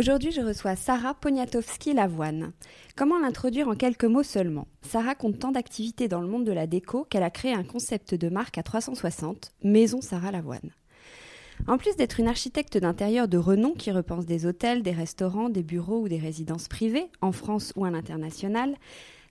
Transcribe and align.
Aujourd'hui, 0.00 0.30
je 0.32 0.40
reçois 0.40 0.76
Sarah 0.76 1.12
Poniatowski-Lavoine. 1.12 2.52
Comment 2.96 3.18
l'introduire 3.18 3.68
en 3.68 3.74
quelques 3.74 4.06
mots 4.06 4.22
seulement? 4.22 4.66
Sarah 4.80 5.14
compte 5.14 5.38
tant 5.38 5.52
d'activités 5.52 6.08
dans 6.08 6.22
le 6.22 6.26
monde 6.26 6.46
de 6.46 6.52
la 6.52 6.66
déco 6.66 7.04
qu'elle 7.04 7.22
a 7.22 7.28
créé 7.28 7.52
un 7.52 7.64
concept 7.64 8.14
de 8.14 8.30
marque 8.30 8.56
à 8.56 8.62
360, 8.62 9.52
Maison 9.62 10.00
Sarah 10.00 10.30
Lavoine. 10.30 10.70
En 11.66 11.76
plus 11.76 11.96
d'être 11.96 12.18
une 12.18 12.28
architecte 12.28 12.78
d'intérieur 12.78 13.28
de 13.28 13.36
renom 13.36 13.74
qui 13.74 13.90
repense 13.90 14.24
des 14.24 14.46
hôtels, 14.46 14.82
des 14.82 14.92
restaurants, 14.92 15.50
des 15.50 15.62
bureaux 15.62 16.00
ou 16.00 16.08
des 16.08 16.16
résidences 16.16 16.66
privées, 16.66 17.10
en 17.20 17.32
France 17.32 17.74
ou 17.76 17.84
à 17.84 17.90
l'international, 17.90 18.76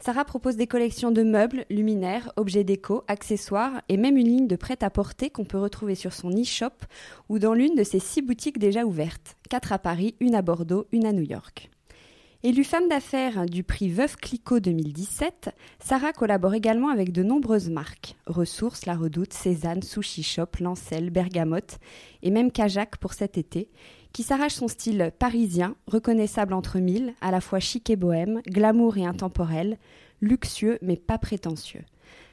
Sarah 0.01 0.23
propose 0.23 0.55
des 0.55 0.65
collections 0.65 1.11
de 1.11 1.23
meubles, 1.23 1.65
luminaires, 1.69 2.31
objets 2.37 2.63
déco, 2.63 3.03
accessoires 3.09 3.81
et 3.89 3.97
même 3.97 4.15
une 4.15 4.29
ligne 4.29 4.47
de 4.47 4.55
prêt-à-porter 4.55 5.29
qu'on 5.29 5.43
peut 5.43 5.59
retrouver 5.59 5.95
sur 5.95 6.13
son 6.13 6.29
e-shop 6.29 6.85
ou 7.27 7.37
dans 7.37 7.53
l'une 7.53 7.75
de 7.75 7.83
ses 7.83 7.99
six 7.99 8.21
boutiques 8.21 8.59
déjà 8.59 8.85
ouvertes, 8.85 9.35
quatre 9.49 9.73
à 9.73 9.77
Paris, 9.77 10.15
une 10.21 10.35
à 10.35 10.41
Bordeaux, 10.41 10.87
une 10.93 11.05
à 11.05 11.11
New 11.11 11.29
York. 11.29 11.69
Élue 12.41 12.63
femme 12.63 12.87
d'affaires 12.87 13.45
du 13.45 13.65
prix 13.65 13.89
Veuve 13.89 14.15
Clicquot 14.15 14.61
2017, 14.61 15.49
Sarah 15.81 16.13
collabore 16.13 16.53
également 16.53 16.87
avec 16.87 17.11
de 17.11 17.21
nombreuses 17.21 17.69
marques. 17.69 18.15
Ressources, 18.25 18.85
La 18.85 18.95
Redoute, 18.95 19.33
Cézanne, 19.33 19.83
Sushi 19.83 20.23
Shop, 20.23 20.47
Lancel, 20.61 21.09
Bergamote 21.09 21.79
et 22.23 22.31
même 22.31 22.53
Kajak 22.53 22.95
pour 22.95 23.11
cet 23.11 23.37
été, 23.37 23.69
qui 24.13 24.23
s'arrache 24.23 24.53
son 24.53 24.67
style 24.67 25.11
parisien, 25.19 25.75
reconnaissable 25.87 26.53
entre 26.53 26.79
mille, 26.79 27.13
à 27.21 27.31
la 27.31 27.41
fois 27.41 27.59
chic 27.59 27.89
et 27.89 27.95
bohème, 27.95 28.41
glamour 28.47 28.97
et 28.97 29.05
intemporel, 29.05 29.77
luxueux 30.21 30.79
mais 30.81 30.97
pas 30.97 31.17
prétentieux. 31.17 31.83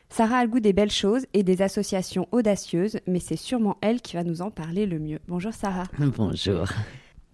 Sarah 0.09 0.39
a 0.39 0.45
le 0.45 0.51
goût 0.51 0.61
des 0.61 0.73
belles 0.73 0.91
choses 0.91 1.27
et 1.35 1.43
des 1.43 1.63
associations 1.63 2.29
audacieuses, 2.31 3.01
mais 3.07 3.21
c'est 3.21 3.37
sûrement 3.37 3.77
elle 3.81 4.01
qui 4.01 4.15
va 4.17 4.25
nous 4.25 4.41
en 4.41 4.51
parler 4.51 4.87
le 4.87 4.99
mieux. 4.99 5.19
Bonjour 5.29 5.53
Sarah. 5.53 5.85
Bonjour. 5.99 6.69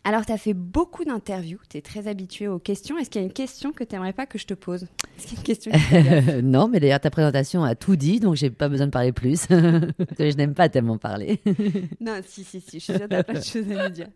Alors, 0.05 0.27
tu 0.27 0.33
as 0.33 0.39
fait 0.39 0.55
beaucoup 0.55 1.05
d'interviews, 1.05 1.61
tu 1.69 1.79
es 1.79 1.81
très 1.81 2.09
habituée 2.09 2.49
aux 2.49 2.59
questions. 2.59 2.99
Est-ce 2.99 3.09
qu'il 3.09 3.21
y 3.21 3.25
a 3.25 3.27
une 3.27 3.33
question 3.33 3.71
que 3.71 3.85
tu 3.85 3.95
n'aimerais 3.95 4.13
pas 4.13 4.27
que 4.27 4.37
je 4.37 4.47
te 4.47 4.55
pose? 4.55 4.83
Est-ce 5.17 5.27
qu'il 5.29 5.35
y 5.35 5.37
a 5.37 5.39
une 5.39 5.45
question 5.45 6.43
Non, 6.43 6.67
mais 6.67 6.81
d'ailleurs, 6.81 6.99
ta 6.99 7.11
présentation 7.11 7.63
a 7.63 7.77
tout 7.77 7.95
dit, 7.95 8.19
donc 8.19 8.35
j'ai 8.35 8.51
pas 8.51 8.69
besoin 8.69 8.87
de 8.87 8.91
parler 8.91 9.13
plus. 9.13 9.47
je 9.49 10.37
n'aime 10.37 10.55
pas 10.55 10.69
tellement 10.69 10.99
parler. 10.99 11.41
non, 12.01 12.15
si, 12.27 12.43
si, 12.43 12.61
si, 12.61 12.81
je 12.81 12.85
suis 12.85 12.95
sûre 12.95 13.09
que 13.09 13.15
tu 13.15 13.25
plein 13.25 13.39
de 13.39 13.45
choses 13.45 13.71
à 13.71 13.85
me 13.85 13.91
dire. 13.91 14.09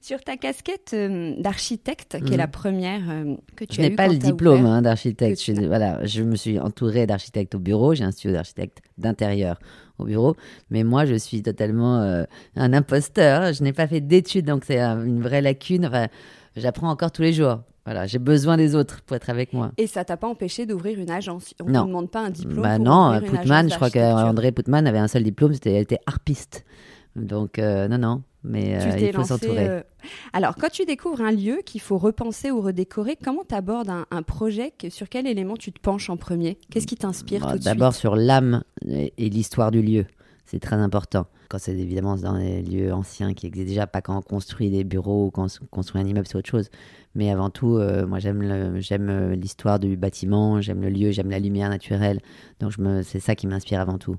Sur 0.00 0.20
ta 0.22 0.36
casquette 0.36 0.92
euh, 0.94 1.34
d'architecte, 1.40 2.22
qui 2.24 2.34
est 2.34 2.36
la 2.36 2.46
mm. 2.46 2.50
première 2.52 3.10
euh, 3.10 3.34
que 3.56 3.64
tu 3.64 3.76
je 3.76 3.80
as 3.80 3.84
Je 3.84 3.88
n'ai 3.88 3.96
pas 3.96 4.06
le 4.06 4.18
diplôme 4.18 4.64
hein, 4.64 4.80
d'architecte. 4.80 5.42
Je, 5.42 5.52
voilà, 5.66 6.04
je 6.06 6.22
me 6.22 6.36
suis 6.36 6.60
entourée 6.60 7.06
d'architectes 7.08 7.56
au 7.56 7.58
bureau, 7.58 7.94
j'ai 7.94 8.04
un 8.04 8.12
studio 8.12 8.36
d'architecte 8.36 8.78
d'intérieur 8.96 9.58
au 9.98 10.04
bureau. 10.04 10.36
Mais 10.70 10.84
moi, 10.84 11.04
je 11.04 11.14
suis 11.14 11.42
totalement 11.42 12.00
euh, 12.00 12.24
un 12.56 12.72
imposteur. 12.72 13.52
Je 13.52 13.62
n'ai 13.62 13.72
pas 13.72 13.86
fait 13.86 14.00
d'études, 14.00 14.46
donc 14.46 14.64
c'est 14.64 14.80
une 14.80 15.22
vraie 15.22 15.42
lacune. 15.42 15.86
Enfin, 15.86 16.06
j'apprends 16.56 16.90
encore 16.90 17.12
tous 17.12 17.22
les 17.22 17.32
jours. 17.32 17.60
Voilà, 17.84 18.06
j'ai 18.06 18.18
besoin 18.18 18.56
des 18.56 18.74
autres 18.74 19.00
pour 19.02 19.14
être 19.14 19.30
avec 19.30 19.52
moi. 19.52 19.70
Et 19.76 19.86
ça 19.86 20.04
t'a 20.04 20.16
pas 20.16 20.26
empêché 20.26 20.66
d'ouvrir 20.66 20.98
une 20.98 21.10
agence? 21.10 21.54
On 21.62 21.66
ne 21.66 21.72
demande 21.72 22.10
pas 22.10 22.20
un 22.20 22.30
diplôme. 22.30 22.62
Bah 22.62 22.78
non, 22.78 23.20
Putman, 23.20 23.70
je 23.70 23.76
crois 23.76 23.90
qu'André 23.90 24.50
Putman 24.50 24.88
avait 24.88 24.98
un 24.98 25.06
seul 25.06 25.22
diplôme, 25.22 25.54
c'était 25.54 25.72
elle 25.72 25.82
était 25.82 26.00
harpiste. 26.04 26.64
Donc 27.14 27.60
euh, 27.60 27.86
non, 27.86 27.98
non, 27.98 28.22
mais 28.46 28.76
euh, 28.76 28.98
il 28.98 29.12
faut 29.12 29.24
s'entourer. 29.24 29.82
Alors, 30.32 30.54
quand 30.56 30.70
tu 30.70 30.84
découvres 30.84 31.20
un 31.20 31.32
lieu 31.32 31.60
qu'il 31.64 31.80
faut 31.80 31.98
repenser 31.98 32.50
ou 32.50 32.60
redécorer, 32.60 33.16
comment 33.22 33.42
tu 33.46 33.54
abordes 33.54 33.90
un, 33.90 34.22
projet 34.22 34.72
Sur 34.88 35.08
quel 35.08 35.26
élément 35.26 35.56
tu 35.56 35.72
te 35.72 35.80
penches 35.80 36.10
en 36.10 36.16
premier? 36.16 36.58
Qu'est-ce 36.70 36.86
qui 36.86 36.96
t'inspire 36.96 37.40
bah, 37.40 37.52
tout 37.52 37.58
de 37.58 37.62
suite? 37.62 37.72
D'abord 37.72 37.94
sur 37.94 38.16
l'âme 38.16 38.62
et, 38.86 39.12
l'histoire 39.18 39.70
du 39.70 39.82
lieu. 39.82 40.06
C'est 40.44 40.60
très 40.60 40.76
important. 40.76 41.26
Quand 41.48 41.58
c'est 41.58 41.76
évidemment 41.76 42.16
dans 42.16 42.38
des 42.38 42.62
lieux 42.62 42.92
anciens 42.92 43.34
qui 43.34 43.46
existent 43.46 43.68
déjà, 43.68 43.86
pas 43.86 44.00
quand 44.00 44.16
on 44.16 44.22
construit 44.22 44.70
des 44.70 44.84
bureaux 44.84 45.26
ou 45.26 45.30
quand 45.30 45.46
on 45.60 45.66
construit 45.66 46.00
un 46.00 46.06
immeuble, 46.06 46.26
c'est 46.26 46.36
autre 46.36 46.48
chose. 46.48 46.70
Mais 47.16 47.30
avant 47.30 47.50
tout, 47.50 47.76
euh, 47.76 48.06
moi 48.06 48.20
j'aime 48.20 48.78
j'aime 48.80 49.08
euh, 49.08 49.34
l'histoire 49.34 49.78
du 49.80 49.96
bâtiment, 49.96 50.60
j'aime 50.60 50.82
le 50.82 50.88
lieu, 50.88 51.10
j'aime 51.10 51.30
la 51.30 51.40
lumière 51.40 51.68
naturelle. 51.68 52.20
Donc 52.60 52.74
c'est 53.02 53.20
ça 53.20 53.34
qui 53.34 53.48
m'inspire 53.48 53.80
avant 53.80 53.98
tout. 53.98 54.16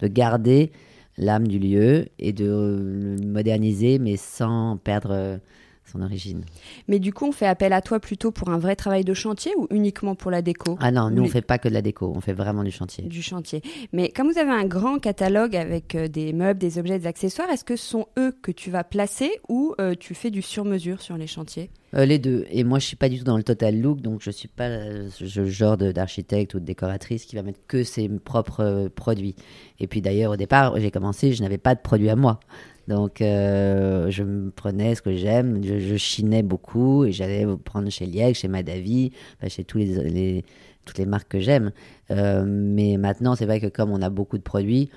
De 0.00 0.08
garder 0.08 0.72
l'âme 1.18 1.48
du 1.48 1.58
lieu 1.58 2.06
et 2.18 2.32
de 2.32 2.46
le 2.46 3.26
moderniser, 3.26 3.98
mais 3.98 4.16
sans 4.16 4.78
perdre 4.78 5.10
euh, 5.12 5.38
son 5.88 6.02
origine. 6.02 6.44
Mais 6.86 6.98
du 6.98 7.12
coup, 7.12 7.26
on 7.26 7.32
fait 7.32 7.46
appel 7.46 7.72
à 7.72 7.80
toi 7.80 8.00
plutôt 8.00 8.30
pour 8.30 8.50
un 8.50 8.58
vrai 8.58 8.76
travail 8.76 9.04
de 9.04 9.14
chantier 9.14 9.52
ou 9.56 9.66
uniquement 9.70 10.14
pour 10.14 10.30
la 10.30 10.42
déco? 10.42 10.76
Ah 10.80 10.90
non, 10.90 11.10
nous, 11.10 11.24
on 11.24 11.28
fait 11.28 11.42
pas 11.42 11.58
que 11.58 11.68
de 11.68 11.74
la 11.74 11.82
déco, 11.82 12.12
on 12.14 12.20
fait 12.20 12.32
vraiment 12.32 12.62
du 12.62 12.70
chantier. 12.70 13.04
Du 13.04 13.22
chantier. 13.22 13.62
Mais 13.92 14.10
comme 14.10 14.30
vous 14.30 14.38
avez 14.38 14.50
un 14.50 14.64
grand 14.64 14.98
catalogue 14.98 15.56
avec 15.56 15.94
euh, 15.94 16.08
des 16.08 16.32
meubles, 16.32 16.58
des 16.58 16.78
objets, 16.78 16.98
des 16.98 17.06
accessoires, 17.06 17.48
est-ce 17.50 17.64
que 17.64 17.76
ce 17.76 17.86
sont 17.86 18.06
eux 18.18 18.34
que 18.42 18.52
tu 18.52 18.70
vas 18.70 18.84
placer 18.84 19.30
ou 19.48 19.74
euh, 19.80 19.94
tu 19.98 20.14
fais 20.14 20.30
du 20.30 20.42
sur-mesure 20.42 21.00
sur 21.00 21.16
les 21.16 21.26
chantiers? 21.26 21.70
Euh, 21.94 22.04
Les 22.04 22.18
deux. 22.18 22.46
Et 22.50 22.64
moi, 22.64 22.78
je 22.78 22.86
suis 22.86 22.96
pas 22.96 23.08
du 23.08 23.18
tout 23.18 23.24
dans 23.24 23.36
le 23.36 23.42
total 23.42 23.80
look, 23.80 24.00
donc 24.00 24.20
je 24.22 24.30
suis 24.30 24.48
pas 24.48 24.68
ce 25.10 25.44
genre 25.46 25.76
d'architecte 25.76 26.54
ou 26.54 26.60
de 26.60 26.64
décoratrice 26.64 27.24
qui 27.24 27.36
va 27.36 27.42
mettre 27.42 27.60
que 27.66 27.82
ses 27.82 28.08
propres 28.08 28.88
produits. 28.94 29.34
Et 29.80 29.86
puis 29.86 30.02
d'ailleurs, 30.02 30.32
au 30.32 30.36
départ, 30.36 30.78
j'ai 30.78 30.90
commencé, 30.90 31.32
je 31.32 31.42
n'avais 31.42 31.58
pas 31.58 31.74
de 31.74 31.80
produits 31.80 32.10
à 32.10 32.16
moi. 32.16 32.40
Donc, 32.88 33.20
euh, 33.20 34.10
je 34.10 34.22
me 34.22 34.50
prenais 34.50 34.94
ce 34.94 35.02
que 35.02 35.14
j'aime, 35.14 35.62
je, 35.62 35.96
chinais 35.98 36.42
beaucoup 36.42 37.04
et 37.04 37.12
j'allais 37.12 37.46
prendre 37.62 37.90
chez 37.90 38.06
Liège, 38.06 38.38
chez 38.38 38.48
Madavi, 38.48 39.12
chez 39.46 39.62
tous 39.62 39.76
les, 39.76 40.42
toutes 40.86 40.96
les 40.96 41.04
marques 41.04 41.28
que 41.28 41.38
j'aime. 41.38 41.72
Euh, 42.10 42.44
mais 42.46 42.96
maintenant, 42.96 43.36
c'est 43.36 43.44
vrai 43.44 43.60
que 43.60 43.66
comme 43.66 43.90
on 43.90 44.00
a 44.00 44.08
beaucoup 44.08 44.38
de 44.38 44.42
produits, 44.42 44.88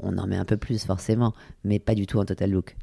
on 0.00 0.18
en 0.18 0.26
met 0.26 0.36
un 0.36 0.44
peu 0.44 0.58
plus 0.58 0.84
forcément, 0.84 1.32
mais 1.64 1.78
pas 1.78 1.94
du 1.94 2.06
tout 2.06 2.18
en 2.18 2.26
total 2.26 2.50
look. 2.50 2.76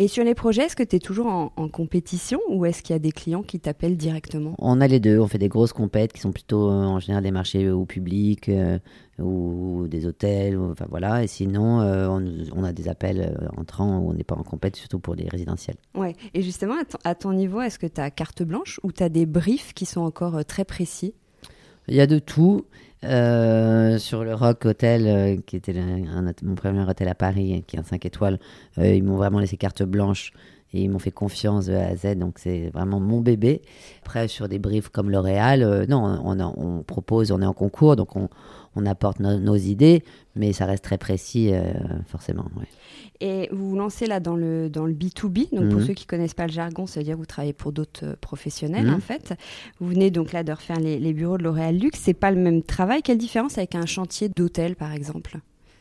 Et 0.00 0.06
sur 0.06 0.22
les 0.22 0.36
projets, 0.36 0.62
est-ce 0.62 0.76
que 0.76 0.84
tu 0.84 0.94
es 0.94 1.00
toujours 1.00 1.26
en, 1.26 1.68
compétition 1.68 2.38
ou 2.48 2.64
est-ce 2.64 2.84
qu'il 2.84 2.94
y 2.94 2.96
a 2.96 3.00
des 3.00 3.10
clients 3.10 3.42
qui 3.42 3.58
t'appellent 3.58 3.96
directement? 3.96 4.54
On 4.60 4.80
a 4.80 4.86
les 4.86 5.00
deux. 5.00 5.18
On 5.18 5.26
fait 5.26 5.38
des 5.38 5.48
grosses 5.48 5.72
compètes 5.72 6.12
qui 6.12 6.20
sont 6.20 6.30
plutôt 6.30 6.70
euh, 6.70 6.84
en 6.84 7.00
général 7.00 7.24
des 7.24 7.32
marchés 7.32 7.68
au 7.68 7.84
public 7.84 8.48
euh, 8.48 8.78
ou 9.18 9.88
des 9.88 10.06
hôtels. 10.06 10.56
enfin 10.56 10.86
voilà. 10.88 11.24
Et 11.24 11.26
sinon, 11.26 11.80
euh, 11.80 12.06
on, 12.54 12.62
a 12.62 12.72
des 12.72 12.88
appels 12.88 13.36
entrants 13.56 13.98
où 13.98 14.10
on 14.10 14.14
n'est 14.14 14.22
pas 14.22 14.36
en 14.36 14.44
compète, 14.44 14.76
surtout 14.76 15.00
pour 15.00 15.16
les 15.16 15.28
résidentiels. 15.28 15.78
Ouais. 15.96 16.14
Et 16.32 16.42
justement, 16.42 16.76
à 17.02 17.16
ton 17.16 17.32
niveau, 17.32 17.60
est-ce 17.60 17.80
que 17.80 17.88
tu 17.88 18.00
as 18.00 18.08
carte 18.12 18.44
blanche 18.44 18.78
ou 18.84 18.92
tu 18.92 19.02
as 19.02 19.08
des 19.08 19.26
briefs 19.26 19.74
qui 19.74 19.84
sont 19.84 20.02
encore 20.02 20.44
très 20.44 20.64
précis? 20.64 21.12
Il 21.88 21.96
y 21.96 22.00
a 22.00 22.06
de 22.06 22.20
tout. 22.20 22.66
Euh, 23.04 23.98
sur 23.98 24.24
le 24.24 24.34
Rock 24.34 24.64
Hotel, 24.64 25.06
euh, 25.06 25.36
qui 25.46 25.56
était 25.56 25.72
mon 26.42 26.54
premier 26.56 26.82
hôtel 26.82 27.08
à 27.08 27.14
Paris, 27.14 27.62
qui 27.66 27.76
est 27.76 27.78
un 27.78 27.84
5 27.84 28.04
étoiles, 28.04 28.40
euh, 28.78 28.92
ils 28.92 29.04
m'ont 29.04 29.16
vraiment 29.16 29.38
laissé 29.38 29.56
carte 29.56 29.84
blanche 29.84 30.32
et 30.72 30.82
ils 30.82 30.90
m'ont 30.90 30.98
fait 30.98 31.12
confiance 31.12 31.66
de 31.66 31.74
A 31.74 31.86
à 31.86 31.96
Z, 31.96 32.16
donc 32.16 32.38
c'est 32.38 32.70
vraiment 32.70 32.98
mon 32.98 33.20
bébé. 33.20 33.62
Après, 34.02 34.26
sur 34.26 34.48
des 34.48 34.58
briefs 34.58 34.88
comme 34.88 35.10
L'Oréal, 35.10 35.86
non, 35.88 36.20
on, 36.24 36.82
propose, 36.82 37.30
on 37.30 37.40
est 37.40 37.46
en 37.46 37.54
concours, 37.54 37.96
donc 37.96 38.16
on, 38.16 38.28
on 38.76 38.84
apporte 38.84 39.20
nos 39.20 39.56
idées, 39.56 40.02
mais 40.34 40.52
ça 40.52 40.66
reste 40.66 40.84
très 40.84 40.98
précis, 40.98 41.52
forcément. 42.08 42.44
Ouais. 42.56 42.66
Et 43.20 43.48
vous 43.50 43.70
vous 43.70 43.76
lancez 43.76 44.06
là 44.06 44.20
dans 44.20 44.36
le, 44.36 44.70
dans 44.70 44.86
le 44.86 44.92
B2B. 44.92 45.54
Donc, 45.54 45.70
pour 45.70 45.80
mhm. 45.80 45.86
ceux 45.86 45.94
qui 45.94 46.06
connaissent 46.06 46.34
pas 46.34 46.46
le 46.46 46.52
jargon, 46.52 46.86
c'est-à-dire 46.86 47.14
que 47.14 47.18
vous 47.18 47.26
travaillez 47.26 47.52
pour 47.52 47.72
d'autres 47.72 48.04
euh, 48.04 48.14
professionnels, 48.20 48.86
mhm. 48.86 48.94
en 48.94 49.00
fait. 49.00 49.34
Vous 49.80 49.88
venez 49.88 50.10
donc 50.10 50.32
là 50.32 50.44
de 50.44 50.52
refaire 50.52 50.78
les, 50.78 50.98
les 50.98 51.12
bureaux 51.12 51.36
de 51.36 51.42
L'Oréal 51.42 51.76
Luxe. 51.76 51.98
C'est 52.02 52.14
pas 52.14 52.30
le 52.30 52.40
même 52.40 52.62
travail. 52.62 53.02
Quelle 53.02 53.18
différence 53.18 53.58
avec 53.58 53.74
un 53.74 53.86
chantier 53.86 54.28
d'hôtel, 54.28 54.76
par 54.76 54.92
exemple? 54.92 55.38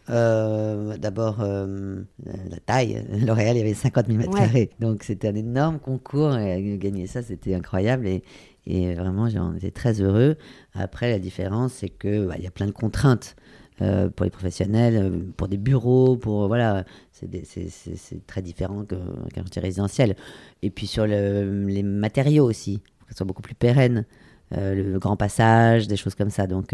Euh, 0.10 0.98
D'abord, 0.98 1.42
euh, 1.42 2.01
la 2.25 2.60
taille. 2.66 3.06
L'Oréal, 3.25 3.56
il 3.56 3.60
y 3.60 3.63
avait 3.63 3.74
50 3.74 4.07
000 4.07 4.18
mètres 4.18 4.36
carrés. 4.36 4.72
Donc, 4.80 5.04
c'était 5.04 5.28
un 5.28 5.36
énorme 5.36 5.80
concours. 5.80 6.36
Et 6.38 6.78
gagner 6.80 7.06
ça, 7.06 7.22
c'était 7.22 7.54
incroyable. 7.54 8.07
Et, 8.07 8.24
et 8.66 8.95
vraiment, 8.95 9.30
j'en 9.30 9.54
étais 9.56 9.72
très 9.72 10.01
heureux. 10.01 10.38
Après, 10.74 11.10
la 11.10 11.19
différence, 11.19 11.74
c'est 11.74 11.90
qu'il 11.90 12.25
bah, 12.25 12.38
y 12.38 12.48
a 12.48 12.51
plein 12.51 12.66
de 12.68 12.72
contraintes. 12.72 13.36
Euh, 13.83 14.09
pour 14.09 14.24
les 14.24 14.31
professionnels, 14.31 14.95
euh, 14.95 15.19
pour 15.38 15.47
des 15.47 15.57
bureaux, 15.57 16.18
pour 16.18 16.47
voilà, 16.47 16.83
c'est 17.12 18.25
très 18.25 18.41
différent 18.41 18.85
qu'un 18.85 19.62
résidentiel. 19.62 20.15
Et 20.63 20.71
puis 20.71 20.88
sur 20.88 21.06
les 21.06 21.83
matériaux 21.83 22.45
aussi, 22.45 22.81
pour 22.97 23.07
qu'ils 23.07 23.18
soient 23.18 23.27
beaucoup 23.27 23.44
plus 23.44 23.53
pérennes, 23.53 24.06
euh, 24.57 24.74
le, 24.74 24.97
grand 24.97 25.15
passage, 25.15 25.88
des 25.88 25.95
choses 25.95 26.15
comme 26.15 26.31
ça. 26.31 26.47
Donc 26.47 26.74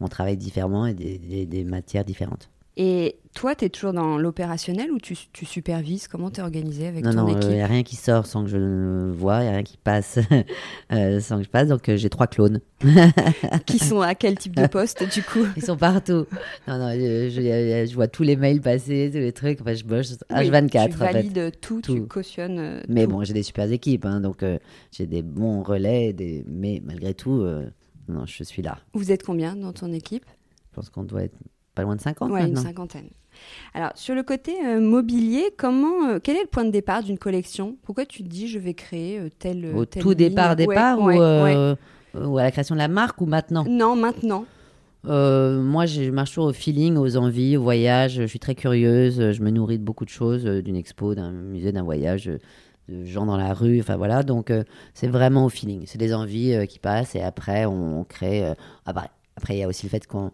on 0.00 0.08
travaille 0.08 0.36
différemment 0.36 0.86
et 0.86 0.94
des 0.94 1.64
matières 1.64 2.04
différentes. 2.04 2.50
Et 2.78 3.16
toi, 3.34 3.54
tu 3.54 3.64
es 3.64 3.68
toujours 3.70 3.94
dans 3.94 4.18
l'opérationnel 4.18 4.90
ou 4.90 4.98
tu, 4.98 5.16
tu, 5.32 5.46
supervises? 5.46 6.08
Comment 6.08 6.30
tu 6.30 6.40
es 6.40 6.42
organisé 6.42 6.86
avec 6.86 7.04
ton 7.04 7.12
non, 7.12 7.28
équipe? 7.28 7.44
Non, 7.44 7.50
il 7.50 7.54
n'y 7.54 7.62
a 7.62 7.66
rien 7.66 7.82
qui 7.82 7.96
sort 7.96 8.26
sans 8.26 8.44
que 8.44 8.50
je 8.50 8.58
le 8.58 9.12
vois, 9.12 9.38
il 9.38 9.42
n'y 9.44 9.48
a 9.48 9.52
rien 9.52 9.62
qui 9.62 9.78
passe 9.78 10.18
euh, 10.92 11.20
sans 11.20 11.38
que 11.38 11.44
je 11.44 11.48
passe. 11.48 11.68
Donc, 11.68 11.88
euh, 11.88 11.96
j'ai 11.96 12.10
trois 12.10 12.26
clones. 12.26 12.60
qui 13.66 13.78
sont 13.78 14.02
à 14.02 14.14
quel 14.14 14.36
type 14.36 14.54
de 14.54 14.66
poste, 14.66 15.10
du 15.10 15.22
coup? 15.22 15.46
Ils 15.56 15.64
sont 15.64 15.78
partout. 15.78 16.26
Non, 16.68 16.78
non, 16.78 16.90
je, 16.92 17.30
je, 17.88 17.94
vois 17.94 18.08
tous 18.08 18.24
les 18.24 18.36
mails 18.36 18.60
passer, 18.60 19.08
tous 19.10 19.20
les 19.20 19.32
trucs. 19.32 19.62
Enfin, 19.62 19.72
je 19.72 19.84
bosse 19.84 20.18
H24. 20.30 20.90
tu 20.90 20.96
valides 20.96 21.52
tout, 21.62 21.80
tu 21.80 22.02
cautionnes. 22.06 22.58
Euh, 22.58 22.82
mais 22.88 23.06
bon, 23.06 23.24
j'ai 23.24 23.32
des 23.32 23.42
super 23.42 23.72
équipes. 23.72 24.04
Hein, 24.04 24.20
donc, 24.20 24.44
j'ai 24.92 25.06
des 25.06 25.22
bons 25.22 25.62
relais. 25.62 26.12
Des... 26.12 26.44
Mais 26.46 26.82
malgré 26.84 27.14
tout, 27.14 27.42
non, 28.08 28.26
je 28.26 28.44
suis 28.44 28.60
là. 28.60 28.78
Vous 28.92 29.12
êtes 29.12 29.22
combien 29.22 29.56
dans 29.56 29.72
ton 29.72 29.94
équipe? 29.94 30.26
Je 30.70 30.76
pense 30.76 30.90
qu'on 30.90 31.04
doit 31.04 31.22
être 31.22 31.36
pas 31.76 31.82
loin 31.82 31.94
de 31.94 32.00
50 32.00 32.32
Oui, 32.32 32.40
une 32.40 32.56
cinquantaine. 32.56 33.10
Alors, 33.74 33.92
sur 33.94 34.14
le 34.14 34.22
côté 34.22 34.54
euh, 34.64 34.80
mobilier, 34.80 35.50
comment, 35.56 36.08
euh, 36.08 36.18
quel 36.20 36.36
est 36.36 36.42
le 36.42 36.48
point 36.48 36.64
de 36.64 36.70
départ 36.70 37.02
d'une 37.02 37.18
collection? 37.18 37.76
Pourquoi 37.84 38.06
tu 38.06 38.24
te 38.24 38.28
dis 38.28 38.48
je 38.48 38.58
vais 38.58 38.74
créer 38.74 39.20
euh, 39.20 39.28
tel. 39.38 39.66
Au 39.76 39.84
tout 39.84 40.14
départ, 40.14 40.56
départ 40.56 40.98
ou, 40.98 41.10
ou, 41.10 42.38
à 42.38 42.42
la 42.42 42.50
création 42.50 42.74
de 42.74 42.80
la 42.80 42.88
marque 42.88 43.20
ou 43.20 43.26
maintenant? 43.26 43.64
Non, 43.68 43.94
maintenant. 43.94 44.46
moi, 45.04 45.84
je 45.84 46.10
marche 46.10 46.30
toujours 46.30 46.46
au 46.46 46.52
feeling, 46.54 46.96
aux 46.96 47.18
envies, 47.18 47.58
au 47.58 47.62
voyage. 47.62 48.14
Je 48.22 48.26
suis 48.26 48.40
très 48.40 48.54
curieuse. 48.54 49.32
Je 49.32 49.42
me 49.42 49.50
nourris 49.50 49.78
de 49.78 49.84
beaucoup 49.84 50.06
de 50.06 50.10
choses, 50.10 50.44
d'une 50.44 50.76
expo, 50.76 51.14
d'un 51.14 51.30
musée, 51.30 51.72
d'un 51.72 51.84
voyage, 51.84 52.30
de 52.88 53.04
gens 53.04 53.26
dans 53.26 53.36
la 53.36 53.52
rue. 53.52 53.80
Enfin 53.80 53.98
voilà, 53.98 54.22
donc 54.22 54.50
c'est 54.94 55.08
vraiment 55.08 55.44
au 55.44 55.50
feeling. 55.50 55.82
C'est 55.84 55.98
des 55.98 56.14
envies 56.14 56.66
qui 56.66 56.78
passent 56.78 57.14
et 57.14 57.22
après 57.22 57.66
on, 57.66 58.04
crée. 58.04 58.50
après, 58.86 59.10
il 59.50 59.58
y 59.58 59.62
a 59.62 59.68
aussi 59.68 59.84
le 59.84 59.90
fait 59.90 60.06
qu'on 60.06 60.30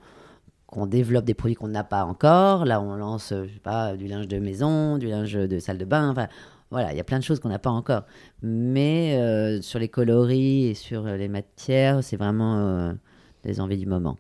qu'on 0.72 0.86
développe 0.86 1.26
des 1.26 1.34
produits 1.34 1.54
qu'on 1.54 1.68
n'a 1.68 1.84
pas 1.84 2.04
encore. 2.04 2.64
Là, 2.64 2.80
on 2.80 2.96
lance, 2.96 3.26
sais 3.26 3.60
pas, 3.62 3.94
du 3.94 4.06
linge 4.06 4.26
de 4.26 4.38
maison, 4.38 4.96
du 4.96 5.06
linge 5.06 5.34
de 5.34 5.58
salle 5.58 5.76
de 5.78 5.84
bain. 5.84 6.10
Enfin, 6.10 6.28
voilà, 6.70 6.92
il 6.92 6.96
y 6.96 7.00
a 7.00 7.04
plein 7.04 7.18
de 7.18 7.24
choses 7.24 7.38
qu'on 7.38 7.50
n'a 7.50 7.58
pas 7.58 7.70
encore. 7.70 8.04
Mais 8.42 9.18
euh, 9.20 9.60
sur 9.60 9.78
les 9.78 9.88
coloris 9.88 10.68
et 10.68 10.74
sur 10.74 11.04
les 11.04 11.28
matières, 11.28 12.02
c'est 12.02 12.16
vraiment 12.16 12.56
euh, 12.56 12.92
des 13.44 13.60
envies 13.60 13.76
du 13.76 13.86
moment. 13.86 14.16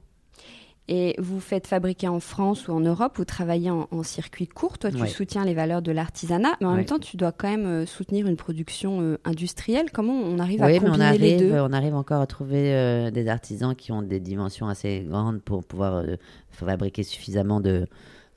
Et 0.88 1.14
vous 1.18 1.38
faites 1.38 1.68
fabriquer 1.68 2.08
en 2.08 2.18
France 2.18 2.66
ou 2.66 2.72
en 2.72 2.80
Europe, 2.80 3.12
vous 3.16 3.24
travaillez 3.24 3.70
en, 3.70 4.02
circuit 4.02 4.48
court. 4.48 4.78
Toi, 4.78 4.90
tu 4.90 5.06
soutiens 5.06 5.44
les 5.44 5.54
valeurs 5.54 5.80
de 5.80 5.92
l'artisanat, 5.92 6.56
mais 6.60 6.66
en 6.66 6.74
même 6.74 6.84
temps, 6.84 6.98
tu 6.98 7.16
dois 7.16 7.30
quand 7.30 7.48
même 7.48 7.66
euh, 7.66 7.86
soutenir 7.86 8.26
une 8.26 8.36
production 8.36 9.00
euh, 9.00 9.18
industrielle. 9.24 9.92
Comment 9.92 10.14
on 10.14 10.40
arrive 10.40 10.60
à 10.60 10.72
combiner 10.72 10.90
on 10.90 11.00
arrive, 11.00 11.20
les 11.20 11.36
deux? 11.36 11.52
On 11.52 11.72
arrive 11.72 11.94
encore 11.94 12.20
à 12.20 12.26
trouver 12.26 12.74
euh, 12.74 13.12
des 13.12 13.28
artisans 13.28 13.76
qui 13.76 13.92
ont 13.92 14.02
des 14.02 14.18
dimensions 14.18 14.66
assez 14.66 15.06
grandes 15.08 15.40
pour 15.40 15.62
pouvoir 15.62 16.04
fabriquer 16.50 17.04
suffisamment 17.04 17.60
de, 17.60 17.86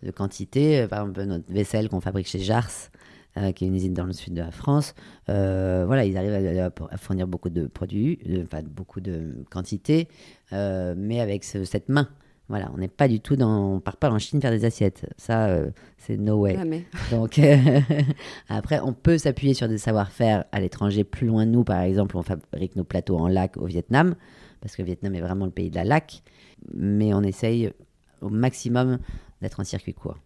de 0.04 0.12
quantité. 0.12 0.86
Par 0.88 1.02
exemple, 1.02 1.24
notre 1.24 1.52
vaisselle 1.52 1.90
qu'on 1.90 2.02
fabrique 2.02 2.28
chez 2.28 2.40
Jars. 2.40 2.92
qui 3.56 3.66
est 3.66 3.68
une 3.68 3.76
usine 3.76 3.96
dans 3.96 4.06
le 4.06 4.14
sud 4.14 4.36
de 4.36 4.42
la 4.42 4.52
France. 4.52 4.94
voilà, 5.28 6.06
ils 6.06 6.16
arrivent 6.16 6.72
à, 6.92 6.98
fournir 6.98 7.26
beaucoup 7.26 7.50
de 7.50 7.66
produits, 7.66 8.20
enfin 8.44 8.62
beaucoup 8.64 9.02
de 9.02 9.44
quantité, 9.50 10.08
mais 10.52 11.20
avec 11.20 11.44
cette 11.44 11.90
main. 11.90 12.08
Voilà, 12.48 12.70
on 12.74 12.78
n'est 12.78 12.88
pas 12.88 13.08
du 13.08 13.20
tout 13.20 13.36
dans. 13.36 13.76
On 13.76 13.80
part 13.80 13.98
pas 13.98 14.10
en 14.12 14.20
Chine 14.20 14.40
faire 14.40 14.52
des 14.52 14.66
assiettes. 14.66 15.08
Ça, 15.18 15.48
euh, 15.48 15.72
c'est 15.98 16.18
no 16.18 16.42
way. 16.42 16.58
Donc, 17.12 17.40
euh, 17.40 17.82
après, 18.50 18.80
on 18.82 18.94
peut 18.94 19.18
s'appuyer 19.18 19.54
sur 19.54 19.68
des 19.68 19.80
savoir-faire 19.80 20.46
à 20.52 20.60
l'étranger, 20.60 21.04
plus 21.04 21.28
loin 21.28 21.46
de 21.46 21.52
nous. 21.52 21.64
Par 21.64 21.82
exemple, 21.82 22.18
on 22.18 22.22
fabrique 22.22 22.76
nos 22.76 22.84
plateaux 22.84 23.18
en 23.18 23.28
lac 23.28 23.58
au 23.58 23.66
Vietnam, 23.66 24.16
parce 24.62 24.76
que 24.76 24.84
le 24.84 24.88
Vietnam 24.88 25.16
est 25.16 25.22
vraiment 25.22 25.46
le 25.46 25.52
pays 25.52 25.70
de 25.72 25.76
la 25.76 25.84
lac. 25.84 26.22
Mais 26.74 27.14
on 27.14 27.22
essaye 27.22 27.72
au 28.22 28.30
maximum 28.30 29.00
d'être 29.42 29.60
en 29.60 29.64
circuit 29.64 29.94
court 29.94 30.18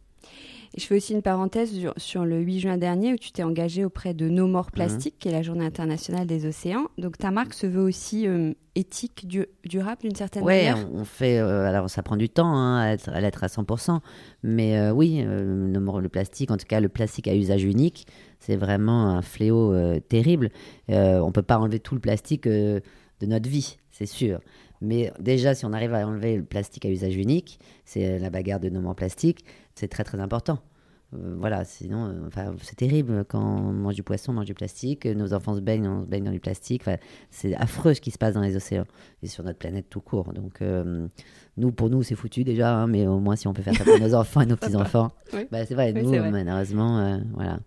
je 0.79 0.87
fais 0.87 0.95
aussi 0.95 1.13
une 1.13 1.21
parenthèse 1.21 1.71
sur, 1.97 2.25
le 2.25 2.39
8 2.39 2.59
juin 2.59 2.77
dernier 2.77 3.13
où 3.13 3.17
tu 3.17 3.31
t'es 3.31 3.43
engagé 3.43 3.85
auprès 3.85 4.13
de 4.13 4.29
No 4.29 4.47
More 4.47 4.71
Plastic, 4.71 5.19
qui 5.19 5.27
est 5.27 5.31
la 5.31 5.41
journée 5.41 5.65
internationale 5.65 6.25
des 6.25 6.45
océans. 6.45 6.87
Donc 6.97 7.17
ta 7.17 7.31
marque 7.31 7.53
se 7.53 7.67
veut 7.67 7.81
aussi 7.81 8.27
euh, 8.27 8.53
éthique, 8.75 9.27
durable 9.65 10.01
d'une 10.01 10.15
certaine 10.15 10.43
manière 10.43 10.77
Oui, 10.77 10.85
on 10.93 11.05
fait. 11.05 11.39
Euh, 11.39 11.65
alors 11.65 11.89
ça 11.89 12.01
prend 12.01 12.15
du 12.15 12.29
temps 12.29 12.51
hein, 12.51 12.79
à, 12.79 12.93
être, 12.93 13.09
à 13.09 13.19
l'être 13.21 13.43
à 13.43 13.47
100%. 13.47 13.99
Mais 14.43 14.79
euh, 14.79 14.91
oui, 14.91 15.23
No 15.23 15.79
More 15.81 16.01
le 16.01 16.09
plastique, 16.09 16.49
en 16.49 16.57
tout 16.57 16.67
cas 16.67 16.79
le 16.79 16.89
plastique 16.89 17.27
à 17.27 17.35
usage 17.35 17.63
unique, 17.63 18.07
c'est 18.39 18.55
vraiment 18.55 19.09
un 19.09 19.21
fléau 19.21 19.75
terrible. 20.07 20.49
on 20.87 21.27
ne 21.27 21.31
peut 21.31 21.41
pas 21.41 21.59
enlever 21.59 21.79
tout 21.79 21.93
le 21.93 22.01
plastique 22.01 22.47
de 22.47 22.81
notre 23.21 23.49
vie, 23.49 23.77
c'est 23.91 24.05
sûr. 24.05 24.39
Mais 24.81 25.11
déjà, 25.19 25.55
si 25.55 25.65
on 25.65 25.73
arrive 25.73 25.93
à 25.93 26.07
enlever 26.07 26.37
le 26.37 26.43
plastique 26.43 26.85
à 26.85 26.89
usage 26.89 27.17
unique, 27.17 27.59
c'est 27.83 28.17
la 28.17 28.29
bagarre 28.29 28.61
de 28.61 28.69
No 28.69 28.79
More 28.79 28.95
Plastique, 28.95 29.43
c'est 29.75 29.89
très 29.89 30.03
très 30.03 30.19
important. 30.19 30.59
Euh, 31.13 31.35
voilà, 31.39 31.65
sinon, 31.65 32.05
euh, 32.05 32.27
enfin, 32.27 32.53
c'est 32.61 32.75
terrible 32.75 33.25
quand 33.27 33.41
on 33.41 33.73
mange 33.73 33.95
du 33.95 34.03
poisson, 34.03 34.31
on 34.31 34.35
mange 34.35 34.45
du 34.45 34.53
plastique, 34.53 35.05
nos 35.05 35.33
enfants 35.33 35.55
se 35.55 35.59
baignent, 35.59 35.87
on 35.87 36.03
se 36.03 36.07
baigne 36.07 36.23
dans 36.23 36.31
du 36.31 36.39
plastique. 36.39 36.83
c'est 37.31 37.55
affreux 37.55 37.93
ce 37.93 38.01
qui 38.01 38.11
se 38.11 38.17
passe 38.17 38.35
dans 38.35 38.41
les 38.41 38.55
océans 38.55 38.85
et 39.23 39.27
sur 39.27 39.43
notre 39.43 39.57
planète 39.57 39.87
tout 39.89 40.01
court. 40.01 40.33
Donc, 40.33 40.61
euh, 40.61 41.07
nous, 41.57 41.71
pour 41.71 41.89
nous, 41.89 42.03
c'est 42.03 42.15
foutu 42.15 42.43
déjà, 42.43 42.75
hein, 42.75 42.87
mais 42.87 43.07
au 43.07 43.19
moins 43.19 43.35
si 43.35 43.47
on 43.47 43.53
peut 43.53 43.63
faire 43.63 43.75
ça 43.75 43.83
pour 43.83 43.99
nos 43.99 44.13
enfants 44.15 44.41
et 44.41 44.45
nos 44.45 44.55
petits-enfants, 44.55 45.11
bah, 45.51 45.65
c'est 45.65 45.73
vrai, 45.73 45.93
nous, 45.93 46.11
malheureusement, 46.11 47.19
voilà. 47.33 47.59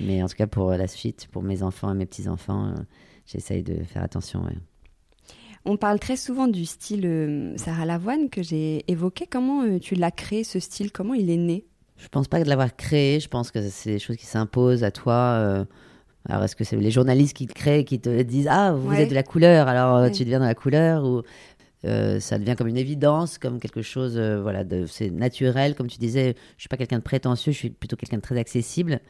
Mais 0.00 0.22
en 0.22 0.28
tout 0.28 0.36
cas, 0.36 0.46
pour 0.46 0.70
la 0.70 0.86
suite, 0.86 1.28
pour 1.30 1.42
mes 1.42 1.62
enfants 1.62 1.92
et 1.92 1.96
mes 1.96 2.06
petits-enfants, 2.06 2.74
j'essaye 3.26 3.62
de 3.62 3.82
faire 3.84 4.02
attention. 4.02 4.42
On 5.68 5.76
parle 5.76 5.98
très 5.98 6.16
souvent 6.16 6.46
du 6.46 6.64
style 6.64 7.04
euh, 7.04 7.56
Sarah 7.56 7.86
Lavoine 7.86 8.30
que 8.30 8.40
j'ai 8.40 8.84
évoqué. 8.88 9.26
Comment 9.28 9.64
euh, 9.64 9.80
tu 9.80 9.96
l'as 9.96 10.12
créé 10.12 10.44
ce 10.44 10.60
style? 10.60 10.92
Comment 10.92 11.14
il 11.14 11.28
est 11.28 11.36
né? 11.36 11.64
Je 11.98 12.08
pense 12.08 12.28
pas 12.28 12.42
de 12.42 12.48
l'avoir 12.48 12.76
créé. 12.76 13.20
Je 13.20 13.28
pense 13.28 13.50
que 13.50 13.60
c'est 13.68 13.92
des 13.92 13.98
choses 13.98 14.16
qui 14.16 14.26
s'imposent 14.26 14.84
à 14.84 14.90
toi. 14.90 15.14
Euh. 15.14 15.64
alors 16.28 16.44
est-ce 16.44 16.56
que 16.56 16.64
c'est 16.64 16.76
les 16.76 16.90
journalistes 16.90 17.36
qui 17.36 17.46
te 17.46 17.54
créent, 17.54 17.84
qui 17.84 18.00
te 18.00 18.22
disent 18.22 18.48
ah 18.50 18.72
vous 18.72 18.94
êtes 18.94 19.10
de 19.10 19.14
la 19.14 19.22
couleur, 19.22 19.68
alors 19.68 20.10
tu 20.10 20.24
deviens 20.24 20.40
dans 20.40 20.46
la 20.46 20.54
couleur 20.54 21.04
ou 21.04 21.22
ça 21.82 22.38
devient 22.38 22.56
comme 22.58 22.66
une 22.66 22.76
évidence, 22.76 23.38
comme 23.38 23.60
quelque 23.60 23.82
chose, 23.82 24.18
voilà, 24.18 24.64
c'est 24.88 25.10
naturel. 25.10 25.74
Comme 25.76 25.86
tu 25.86 25.98
disais, 25.98 26.34
je 26.56 26.62
suis 26.62 26.68
pas 26.68 26.76
quelqu'un 26.76 26.98
de 26.98 27.04
prétentieux, 27.04 27.52
je 27.52 27.58
suis 27.58 27.70
plutôt 27.70 27.96
quelqu'un 27.96 28.16
de 28.16 28.22
très 28.22 28.38
accessible. 28.38 29.00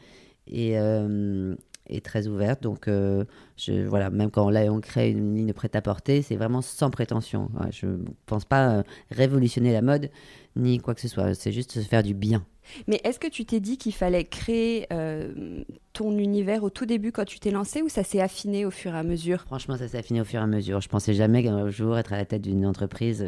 Et, 0.47 2.01
très 2.03 2.27
ouverte. 2.27 2.61
Donc, 2.61 2.87
euh, 2.87 3.23
je, 3.55 3.87
voilà, 3.87 4.09
même 4.09 4.31
quand 4.31 4.49
là, 4.49 4.61
on 4.71 4.79
crée 4.79 5.09
une 5.11 5.35
ligne 5.35 5.53
prête-à-porter, 5.53 6.21
c'est 6.21 6.35
vraiment 6.35 6.61
sans 6.61 6.89
prétention. 6.89 7.49
Ouais, 7.59 7.71
je 7.71 7.85
ne 7.85 8.05
pense 8.25 8.45
pas 8.45 8.69
euh, 8.69 8.83
révolutionner 9.11 9.73
la 9.73 9.81
mode 9.81 10.09
ni 10.57 10.79
quoi 10.79 10.95
que 10.95 11.01
ce 11.01 11.07
soit. 11.07 11.33
C'est 11.33 11.51
juste 11.51 11.71
se 11.71 11.79
faire 11.87 12.03
du 12.03 12.13
bien. 12.13 12.45
Mais 12.87 12.99
est-ce 13.05 13.17
que 13.17 13.27
tu 13.29 13.45
t'es 13.45 13.61
dit 13.61 13.77
qu'il 13.77 13.93
fallait 13.93 14.25
créer 14.25 14.87
euh, 14.91 15.63
ton 15.93 16.17
univers 16.17 16.63
au 16.63 16.69
tout 16.69 16.85
début 16.85 17.13
quand 17.13 17.23
tu 17.23 17.39
t'es 17.39 17.49
lancé 17.49 17.81
ou 17.81 17.87
ça 17.87 18.03
s'est 18.03 18.19
affiné 18.19 18.65
au 18.65 18.71
fur 18.71 18.93
et 18.93 18.97
à 18.97 19.03
mesure? 19.03 19.41
Franchement, 19.43 19.77
ça 19.77 19.87
s'est 19.87 19.97
affiné 19.97 20.19
au 20.19 20.25
fur 20.25 20.41
et 20.41 20.43
à 20.43 20.47
mesure. 20.47 20.81
Je 20.81 20.89
pensais 20.89 21.13
jamais 21.13 21.43
qu'un 21.43 21.69
jour 21.69 21.97
être 21.97 22.11
à 22.11 22.17
la 22.17 22.25
tête 22.25 22.41
d'une 22.41 22.65
entreprise, 22.65 23.25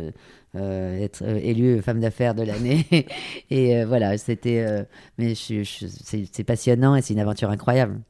euh, 0.56 0.98
être 1.00 1.22
euh, 1.24 1.40
élue 1.42 1.82
femme 1.82 2.02
d'affaires 2.02 2.36
de 2.36 2.44
l'année. 2.44 2.86
et 3.50 3.86
voilà, 3.86 4.18
c'était. 4.18 4.86
mais 5.18 5.36
je- 5.36 5.64
je- 5.64 5.86
c'est 6.34 6.44
passionnant 6.44 6.96
et 6.98 7.02
c'est 7.02 7.14
une 7.14 7.20
aventure 7.22 7.50
incroyable. 7.50 8.02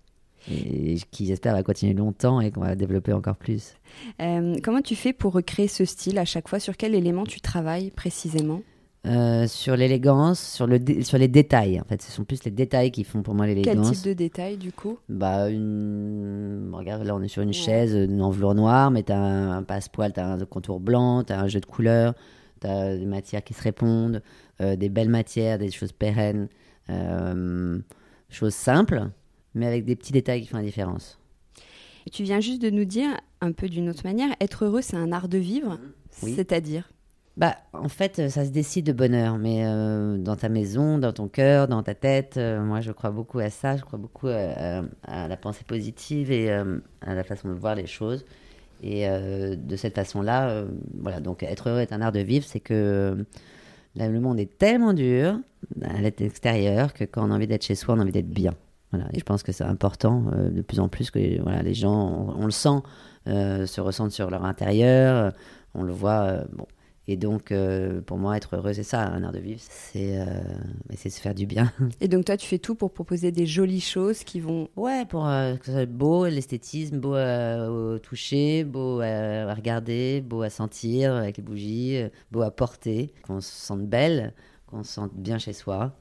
Et 0.49 0.95
qui, 1.11 1.27
j'espère, 1.27 1.53
va 1.53 1.61
continuer 1.61 1.93
longtemps 1.93 2.41
et 2.41 2.49
qu'on 2.49 2.61
va 2.61 2.73
développer 2.75 3.13
encore 3.13 3.35
plus. 3.35 3.75
Comment 4.17 4.81
tu 4.81 4.95
fais 4.95 5.13
pour 5.13 5.33
recréer 5.33 5.67
ce 5.67 5.85
style 5.85 6.17
à 6.17 6.25
chaque 6.25 6.47
fois? 6.47 6.59
Sur 6.59 6.75
quel 6.75 6.95
élément 6.95 7.25
tu 7.25 7.39
travailles 7.39 7.91
précisément? 7.91 8.61
Euh, 9.05 9.47
sur 9.47 9.77
l'élégance, 9.77 10.39
sur, 10.41 10.67
le 10.67 10.77
sur 11.03 11.17
les 11.17 11.29
détails. 11.29 11.79
En 11.79 11.85
fait, 11.85 12.01
ce 12.01 12.11
sont 12.11 12.25
plus 12.25 12.43
les 12.43 12.51
détails 12.51 12.91
qui 12.91 13.05
font 13.05 13.21
pour 13.23 13.33
moi 13.33 13.45
Quel 13.45 13.55
l'élégance. 13.55 13.91
type 13.93 14.05
de 14.05 14.13
détail 14.13 14.57
du 14.57 14.73
coup? 14.73 14.97
Bah, 15.07 15.49
une... 15.49 16.69
Regarde, 16.73 17.03
là, 17.03 17.15
on 17.15 17.21
est 17.21 17.29
sur 17.29 17.41
une 17.41 17.49
Ouais. 17.49 17.53
chaise, 17.53 17.93
une 17.93 18.21
enveloppe 18.21 18.57
noire, 18.57 18.91
mais 18.91 19.03
t'as 19.03 19.15
un, 19.17 19.51
un 19.57 19.63
passepoil, 19.63 20.11
t'as 20.11 20.25
un 20.33 20.45
contour 20.45 20.81
blanc, 20.81 21.23
t'as 21.23 21.39
un 21.39 21.47
jeu 21.47 21.61
de 21.61 21.65
couleurs, 21.65 22.13
t'as 22.59 22.97
des 22.97 23.05
matières 23.05 23.41
qui 23.43 23.53
se 23.53 23.63
répondent, 23.63 24.21
euh, 24.59 24.75
des 24.75 24.89
belles 24.89 25.09
matières, 25.09 25.57
des 25.59 25.71
choses 25.71 25.93
pérennes, 25.93 26.49
euh, 26.89 27.79
choses 28.29 28.53
simples, 28.53 29.09
mais 29.55 29.65
avec 29.65 29.85
des 29.85 29.95
petits 29.95 30.11
détails 30.11 30.41
qui 30.41 30.47
font 30.47 30.57
la 30.57 30.63
différence. 30.63 31.19
Et 32.05 32.09
Tu 32.09 32.23
viens 32.23 32.41
juste 32.41 32.61
de 32.61 32.69
nous 32.69 32.85
dire, 32.85 33.09
un 33.39 33.53
peu 33.53 33.69
d'une 33.69 33.87
autre 33.89 34.01
manière, 34.03 34.29
être 34.41 34.65
heureux 34.65 34.81
c'est 34.81 34.97
un 34.97 35.13
art 35.13 35.29
de 35.29 35.37
vivre, 35.37 35.79
Oui. 36.21 36.33
c'est-à-dire? 36.35 36.89
Bah, 37.39 37.55
en 37.71 37.87
fait, 37.87 38.27
ça 38.29 38.43
se 38.43 38.49
décide 38.49 38.85
de 38.85 38.91
bonheur, 38.91 39.37
mais 39.37 39.65
euh, 39.65 40.17
dans 40.17 40.35
ta 40.35 40.49
maison, 40.49 40.97
dans 40.97 41.13
ton 41.13 41.29
cœur, 41.29 41.69
dans 41.69 41.81
ta 41.83 41.95
tête, 41.95 42.35
euh, 42.35 42.61
moi 42.61 42.81
je 42.81 42.91
crois 42.91 43.11
beaucoup 43.11 43.39
à 43.39 43.49
ça, 43.49 43.77
je 43.77 43.81
crois 43.81 43.97
beaucoup 43.97 44.27
à, 44.27 44.81
la 45.07 45.37
pensée 45.37 45.63
positive 45.65 46.33
et 46.33 46.51
euh, 46.51 46.79
à 46.99 47.13
la 47.15 47.23
façon 47.23 47.47
de 47.47 47.53
voir 47.53 47.75
les 47.75 47.87
choses. 47.87 48.25
Et 48.83 49.07
euh, 49.07 49.55
de 49.55 49.75
cette 49.77 49.95
façon-là, 49.95 50.49
euh, 50.49 50.67
voilà, 51.01 51.21
donc 51.21 51.41
être 51.43 51.69
heureux 51.69 51.79
est 51.79 51.93
un 51.93 52.01
art 52.01 52.11
de 52.11 52.19
vivre, 52.19 52.45
c'est 52.45 52.59
que 52.59 52.73
euh, 52.73 53.23
le 53.95 54.19
monde 54.19 54.37
est 54.37 54.57
tellement 54.57 54.91
dur 54.91 55.39
à 55.81 56.01
l'extérieur 56.01 56.93
que 56.93 57.05
quand 57.05 57.25
on 57.25 57.31
a 57.31 57.35
envie 57.35 57.47
d'être 57.47 57.63
chez 57.63 57.75
soi, 57.75 57.95
on 57.95 57.99
a 57.99 58.03
envie 58.03 58.11
d'être 58.11 58.29
bien. 58.29 58.53
Voilà, 58.91 59.07
et 59.13 59.19
je 59.19 59.23
pense 59.23 59.43
que 59.43 59.53
c'est 59.53 59.63
important 59.63 60.25
euh, 60.33 60.49
de 60.49 60.61
plus 60.61 60.81
en 60.81 60.89
plus 60.89 61.09
que 61.09 61.41
voilà, 61.41 61.61
les 61.63 61.73
gens, 61.73 62.33
on, 62.35 62.41
on 62.41 62.45
le 62.45 62.51
sent, 62.51 62.81
euh, 63.27 63.65
se 63.65 63.79
ressentent 63.79 64.11
sur 64.11 64.29
leur 64.29 64.43
intérieur, 64.43 65.15
euh, 65.15 65.31
on 65.73 65.83
le 65.83 65.93
voit. 65.93 66.23
euh, 66.23 66.43
bon. 66.51 66.65
Et 67.11 67.17
donc, 67.17 67.51
euh, 67.51 68.01
pour 68.01 68.19
moi, 68.19 68.37
être 68.37 68.55
heureux, 68.55 68.71
c'est 68.71 68.83
ça, 68.83 69.01
un 69.07 69.23
art 69.23 69.31
de 69.31 69.39
vivre, 69.39 69.59
c'est 69.67 70.19
euh, 70.19 70.25
se 70.95 71.09
faire 71.19 71.33
du 71.33 71.47
bien. 71.47 71.73
Et 72.01 72.07
donc 72.07 72.25
toi 72.25 72.37
tu 72.37 72.45
fais 72.45 72.59
tout 72.59 72.75
pour 72.75 72.91
proposer 72.93 73.31
des 73.31 73.47
jolies 73.47 73.81
choses 73.81 74.23
qui 74.23 74.39
vont... 74.39 74.69
Ouais, 74.75 75.05
pour 75.05 75.27
euh, 75.27 75.55
que 75.55 75.65
ce 75.65 75.71
soit 75.71 75.87
beau, 75.87 76.27
l'esthétisme, 76.27 76.99
beau 76.99 77.15
à- 77.15 77.67
au 77.67 77.97
toucher, 77.97 78.63
beau 78.63 79.01
à, 79.01 79.51
regarder, 79.55 80.21
beau 80.21 80.43
à 80.43 80.51
sentir 80.51 81.15
avec 81.15 81.37
les 81.37 81.43
bougies, 81.43 81.97
euh, 81.97 82.09
beau 82.31 82.43
à 82.43 82.51
porter, 82.51 83.11
qu'on 83.23 83.41
se 83.41 83.49
sente 83.49 83.87
belle, 83.87 84.35
qu'on 84.67 84.83
se 84.83 84.93
sente 84.93 85.15
bien 85.15 85.39
chez 85.39 85.53
soi. 85.53 85.95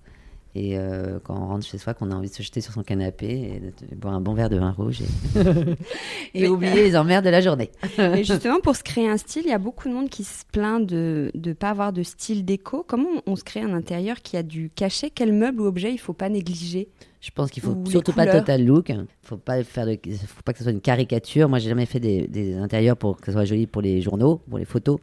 Et 0.58 0.76
euh, 0.76 1.20
quand 1.22 1.36
on 1.40 1.46
rentre 1.46 1.64
chez 1.64 1.78
soi, 1.78 1.94
qu'on 1.94 2.10
a 2.10 2.16
envie 2.16 2.30
de 2.30 2.34
se 2.34 2.42
jeter 2.42 2.60
sur 2.60 2.72
son 2.72 2.82
canapé 2.82 3.28
et 3.28 3.60
de, 3.60 3.94
boire 3.94 4.14
un 4.14 4.20
bon 4.20 4.34
verre 4.34 4.50
de 4.50 4.58
vin 4.58 4.72
rouge 4.72 5.02
et, 5.02 5.38
et 6.34 6.40
Mais- 6.42 6.48
oublier 6.48 6.82
les 6.82 6.96
emmerdes 6.96 7.24
de 7.24 7.30
la 7.30 7.40
journée. 7.40 7.70
Et 7.98 8.24
justement 8.24 8.58
pour 8.58 8.74
se 8.74 8.82
créer 8.82 9.08
un 9.08 9.18
style, 9.18 9.42
il 9.44 9.50
y 9.50 9.54
a 9.54 9.58
beaucoup 9.58 9.88
de 9.88 9.94
monde 9.94 10.08
qui 10.08 10.24
se 10.24 10.44
plaint 10.50 10.84
de 10.84 11.30
ne 11.32 11.52
pas 11.52 11.70
avoir 11.70 11.92
de 11.92 12.02
style 12.02 12.44
déco. 12.44 12.84
Comment 12.84 13.08
on, 13.26 13.32
on 13.32 13.36
se 13.36 13.44
crée 13.44 13.60
un 13.60 13.72
intérieur 13.72 14.16
qui 14.20 14.36
a 14.36 14.42
du 14.42 14.68
cachet? 14.74 15.10
Quel 15.10 15.32
meuble 15.32 15.60
ou 15.60 15.66
objet 15.66 15.92
il 15.92 15.98
faut 15.98 16.12
pas 16.12 16.28
négliger? 16.28 16.88
Je 17.20 17.30
pense 17.30 17.50
qu'il 17.50 17.62
faut 17.62 17.72
Ou 17.72 17.86
surtout 17.86 18.12
pas 18.12 18.26
total 18.26 18.64
look. 18.64 18.92
Faut 19.22 19.36
pas 19.36 19.62
faire 19.62 19.86
de, 19.86 19.96
faut 20.26 20.42
pas 20.44 20.52
que 20.52 20.58
ce 20.58 20.64
soit 20.64 20.72
une 20.72 20.80
caricature. 20.80 21.48
Moi, 21.48 21.58
j'ai 21.58 21.68
jamais 21.68 21.86
fait 21.86 22.00
des, 22.00 22.26
des 22.26 22.56
intérieurs 22.56 22.96
pour 22.96 23.16
que 23.20 23.26
ce 23.26 23.32
soit 23.32 23.44
joli 23.44 23.66
pour 23.66 23.82
les 23.82 24.00
journaux, 24.00 24.40
pour 24.48 24.58
les 24.58 24.64
photos. 24.64 24.98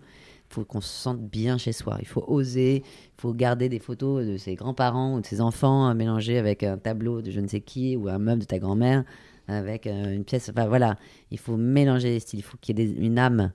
Il 0.50 0.54
faut 0.54 0.64
qu'on 0.64 0.82
se 0.82 0.90
sente 0.90 1.22
bien 1.22 1.58
chez 1.58 1.74
soi. 1.74 1.98
Il 2.00 2.08
faut 2.08 2.24
oser. 2.28 2.78
Il 2.78 3.22
faut 3.22 3.34
garder 3.34 3.70
des 3.70 3.80
photos 3.80 4.26
de 4.26 4.38
ses 4.38 4.56
grands-parents 4.56 5.16
ou 5.16 5.22
de 5.22 5.26
ses 5.26 5.42
enfants 5.42 5.90
euh, 5.90 5.94
mélangées 5.94 6.38
avec 6.38 6.64
un 6.64 6.78
tableau 6.78 7.22
de 7.22 7.32
je 7.32 7.40
ne 7.40 7.48
sais 7.48 7.62
qui 7.62 7.96
ou 7.96 8.08
un 8.08 8.20
meuble 8.20 8.42
de 8.42 8.46
ta 8.46 8.60
grand-mère 8.60 9.04
avec 9.48 9.88
euh, 9.88 10.14
une 10.14 10.24
pièce. 10.24 10.50
Enfin 10.50 10.68
voilà, 10.68 10.98
il 11.32 11.40
faut 11.40 11.58
mélanger 11.58 12.10
les 12.10 12.20
styles. 12.20 12.40
Il 12.40 12.44
faut 12.44 12.58
qu'il 12.60 12.80
y 12.80 12.82
ait 12.82 12.94
une 12.94 13.20
âme. 13.20 13.52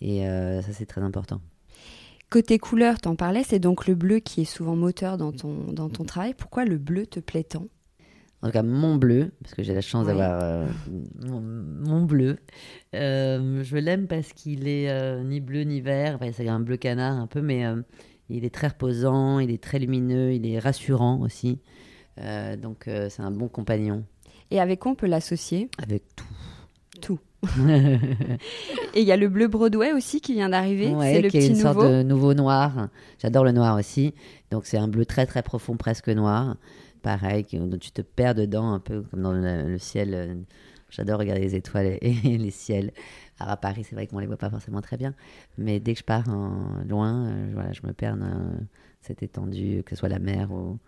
Et 0.00 0.26
euh, 0.26 0.62
ça, 0.62 0.72
c'est 0.72 0.86
très 0.86 1.00
important. 1.00 1.40
Côté 2.28 2.58
couleur, 2.58 2.98
t'en 3.00 3.14
parlais, 3.14 3.44
c'est 3.44 3.58
donc 3.58 3.86
le 3.86 3.94
bleu 3.94 4.18
qui 4.18 4.40
est 4.40 4.46
souvent 4.46 4.74
moteur 4.74 5.18
dans 5.18 5.32
ton, 5.32 5.72
dans 5.72 5.90
ton 5.90 6.04
travail. 6.04 6.34
Pourquoi 6.34 6.64
le 6.64 6.78
bleu 6.78 7.06
te 7.06 7.20
plaît 7.20 7.44
tant? 7.44 7.66
En 8.42 8.48
tout 8.48 8.52
cas, 8.52 8.64
mon 8.64 8.96
bleu, 8.96 9.30
parce 9.40 9.54
que 9.54 9.62
j'ai 9.62 9.72
la 9.72 9.80
chance 9.80 10.06
d'avoir 10.06 10.40
euh, 10.42 10.66
mon, 11.24 11.40
mon 11.40 12.02
bleu. 12.02 12.38
Euh, 12.94 13.62
je 13.62 13.76
l'aime 13.76 14.08
parce 14.08 14.32
qu'il 14.32 14.66
est 14.66 14.90
euh, 14.90 15.22
ni 15.22 15.40
bleu 15.40 15.62
ni 15.62 15.80
vert. 15.80 16.16
Enfin, 16.16 16.32
c'est 16.32 16.48
un 16.48 16.58
bleu 16.58 16.76
canard 16.76 17.16
un 17.16 17.28
peu, 17.28 17.40
mais 17.40 17.64
il 18.28 18.44
est 18.44 18.52
très 18.52 18.66
reposant, 18.66 19.38
il 19.38 19.52
est 19.52 19.62
très 19.62 19.78
lumineux, 19.78 20.32
il 20.32 20.44
est 20.46 20.58
rassurant 20.58 21.20
aussi. 21.20 21.60
Donc, 22.18 22.84
c'est 22.86 23.22
un 23.22 23.30
bon 23.30 23.48
compagnon 23.48 24.04
Et 24.50 24.60
avec 24.60 24.80
quoi 24.80 24.92
on 24.92 24.96
peut 24.96 25.06
l'associer? 25.06 25.70
Avec 25.80 26.02
tout. 26.16 26.26
Tout. 27.00 27.20
Et 28.94 29.00
il 29.00 29.06
y 29.06 29.12
a 29.12 29.16
le 29.16 29.28
bleu 29.28 29.48
Broadway 29.48 29.92
aussi 29.92 30.20
qui 30.20 30.34
vient 30.34 30.48
d'arriver. 30.48 30.88
Ouais, 30.88 31.14
c'est 31.14 31.22
le 31.22 31.28
qui 31.28 31.38
est 31.38 31.40
petit 31.40 31.48
une 31.50 31.56
sorte 31.56 31.76
nouveau. 31.76 31.88
de 31.88 32.02
nouveau 32.02 32.34
noir. 32.34 32.88
J'adore 33.20 33.44
le 33.44 33.52
noir 33.52 33.76
aussi. 33.76 34.14
Donc, 34.50 34.66
c'est 34.66 34.78
un 34.78 34.88
bleu 34.88 35.06
très 35.06 35.26
très 35.26 35.42
profond, 35.42 35.76
presque 35.76 36.08
noir. 36.08 36.56
Pareil, 37.02 37.44
qui- 37.44 37.58
dont 37.58 37.78
tu 37.78 37.90
te 37.90 38.02
perds 38.02 38.34
dedans, 38.34 38.72
un 38.72 38.80
peu 38.80 39.02
comme 39.02 39.22
dans 39.22 39.32
le, 39.32 39.68
le 39.68 39.78
ciel. 39.78 40.14
euh, 40.14 40.34
J'adore 40.90 41.18
regarder 41.20 41.40
les 41.42 41.54
étoiles 41.54 41.86
et, 41.86 41.98
et 42.24 42.38
les 42.38 42.50
ciels. 42.50 42.92
Alors 43.38 43.52
à 43.52 43.56
Paris, 43.56 43.82
c'est 43.84 43.94
vrai 43.94 44.06
qu'on 44.06 44.18
les 44.18 44.26
voit 44.26 44.36
pas 44.36 44.50
forcément 44.50 44.82
très 44.82 44.96
bien, 44.98 45.14
mais 45.58 45.80
dès 45.80 45.94
que 45.94 46.00
je 46.00 46.04
pars 46.04 46.28
en- 46.28 46.84
loin, 46.86 47.26
euh, 47.28 47.50
voilà, 47.54 47.72
je 47.72 47.80
me 47.86 47.92
perds 47.92 48.16
dans 48.18 48.52
cette 49.00 49.22
étendue, 49.22 49.82
que 49.84 49.90
ce 49.94 49.96
soit 50.00 50.10
la 50.10 50.18
mer 50.18 50.52
ou, 50.52 50.78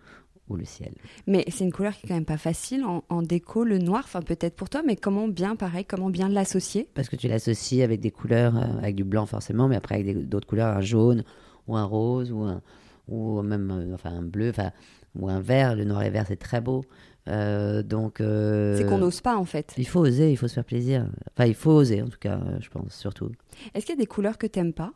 ou 0.47 0.55
le 0.55 0.63
ciel. 0.63 0.93
Mais 1.25 1.43
c'est 1.49 1.63
une 1.63 1.71
couleur 1.73 1.93
qui 1.95 2.05
est 2.05 2.07
quand 2.09 2.13
même 2.15 2.23
pas 2.23 2.37
facile 2.37 2.83
en, 2.85 3.03
en 3.09 3.23
déco, 3.23 3.63
le 3.63 3.79
noir. 3.79 4.03
Enfin, 4.05 4.21
peut-être 4.21 4.55
pour 4.55 4.69
toi, 4.69 4.83
mais 4.85 4.95
comment 4.95 5.27
bien, 5.27 5.55
pareil, 5.55 5.85
comment 5.85 6.11
bien 6.11 6.29
l'associer? 6.29 6.87
Parce 6.93 7.09
que 7.09 7.15
tu 7.15 7.27
l'associes 7.27 7.81
avec 7.81 7.99
des 7.99 8.11
couleurs, 8.11 8.55
euh, 8.55 8.77
avec 8.77 8.95
du 8.95 9.03
blanc 9.03 9.25
forcément, 9.25 9.67
mais 9.67 9.75
après 9.75 9.95
avec 9.95 10.29
d'autres 10.29 10.47
couleurs, 10.47 10.77
un 10.77 10.81
jaune 10.81 11.23
ou 11.67 11.75
un 11.75 11.83
rose 11.83 12.31
ou, 12.31 12.43
un, 12.43 12.61
ou 13.07 13.41
même 13.41 13.71
euh, 13.71 13.95
enfin, 13.95 14.11
un 14.11 14.21
bleu 14.21 14.51
enfin, 14.51 14.71
ou 15.17 15.29
un 15.29 15.39
vert. 15.39 15.75
Le 15.75 15.83
noir 15.83 16.03
et 16.03 16.09
vert, 16.09 16.25
c'est 16.27 16.35
très 16.35 16.61
beau. 16.61 16.83
Euh, 17.27 17.81
donc, 17.81 18.21
euh, 18.21 18.77
C'est 18.77 18.85
qu'on 18.85 18.99
n'ose 18.99 19.21
pas 19.21 19.35
en 19.37 19.45
fait. 19.45 19.73
il 19.77 19.87
faut 19.87 20.01
oser, 20.01 20.31
il 20.31 20.37
faut 20.37 20.47
se 20.47 20.53
faire 20.53 20.65
plaisir. 20.65 21.07
Enfin, 21.31 21.47
il 21.47 21.55
faut 21.55 21.71
oser 21.71 22.01
en 22.01 22.07
tout 22.07 22.19
cas, 22.19 22.39
je 22.59 22.69
pense, 22.69 22.93
surtout. 22.95 23.31
Est-ce 23.73 23.85
qu'il 23.85 23.95
y 23.95 23.97
a 23.97 24.01
des 24.01 24.05
couleurs 24.05 24.37
que 24.37 24.47
t'aimes 24.47 24.73
pas? 24.73 24.93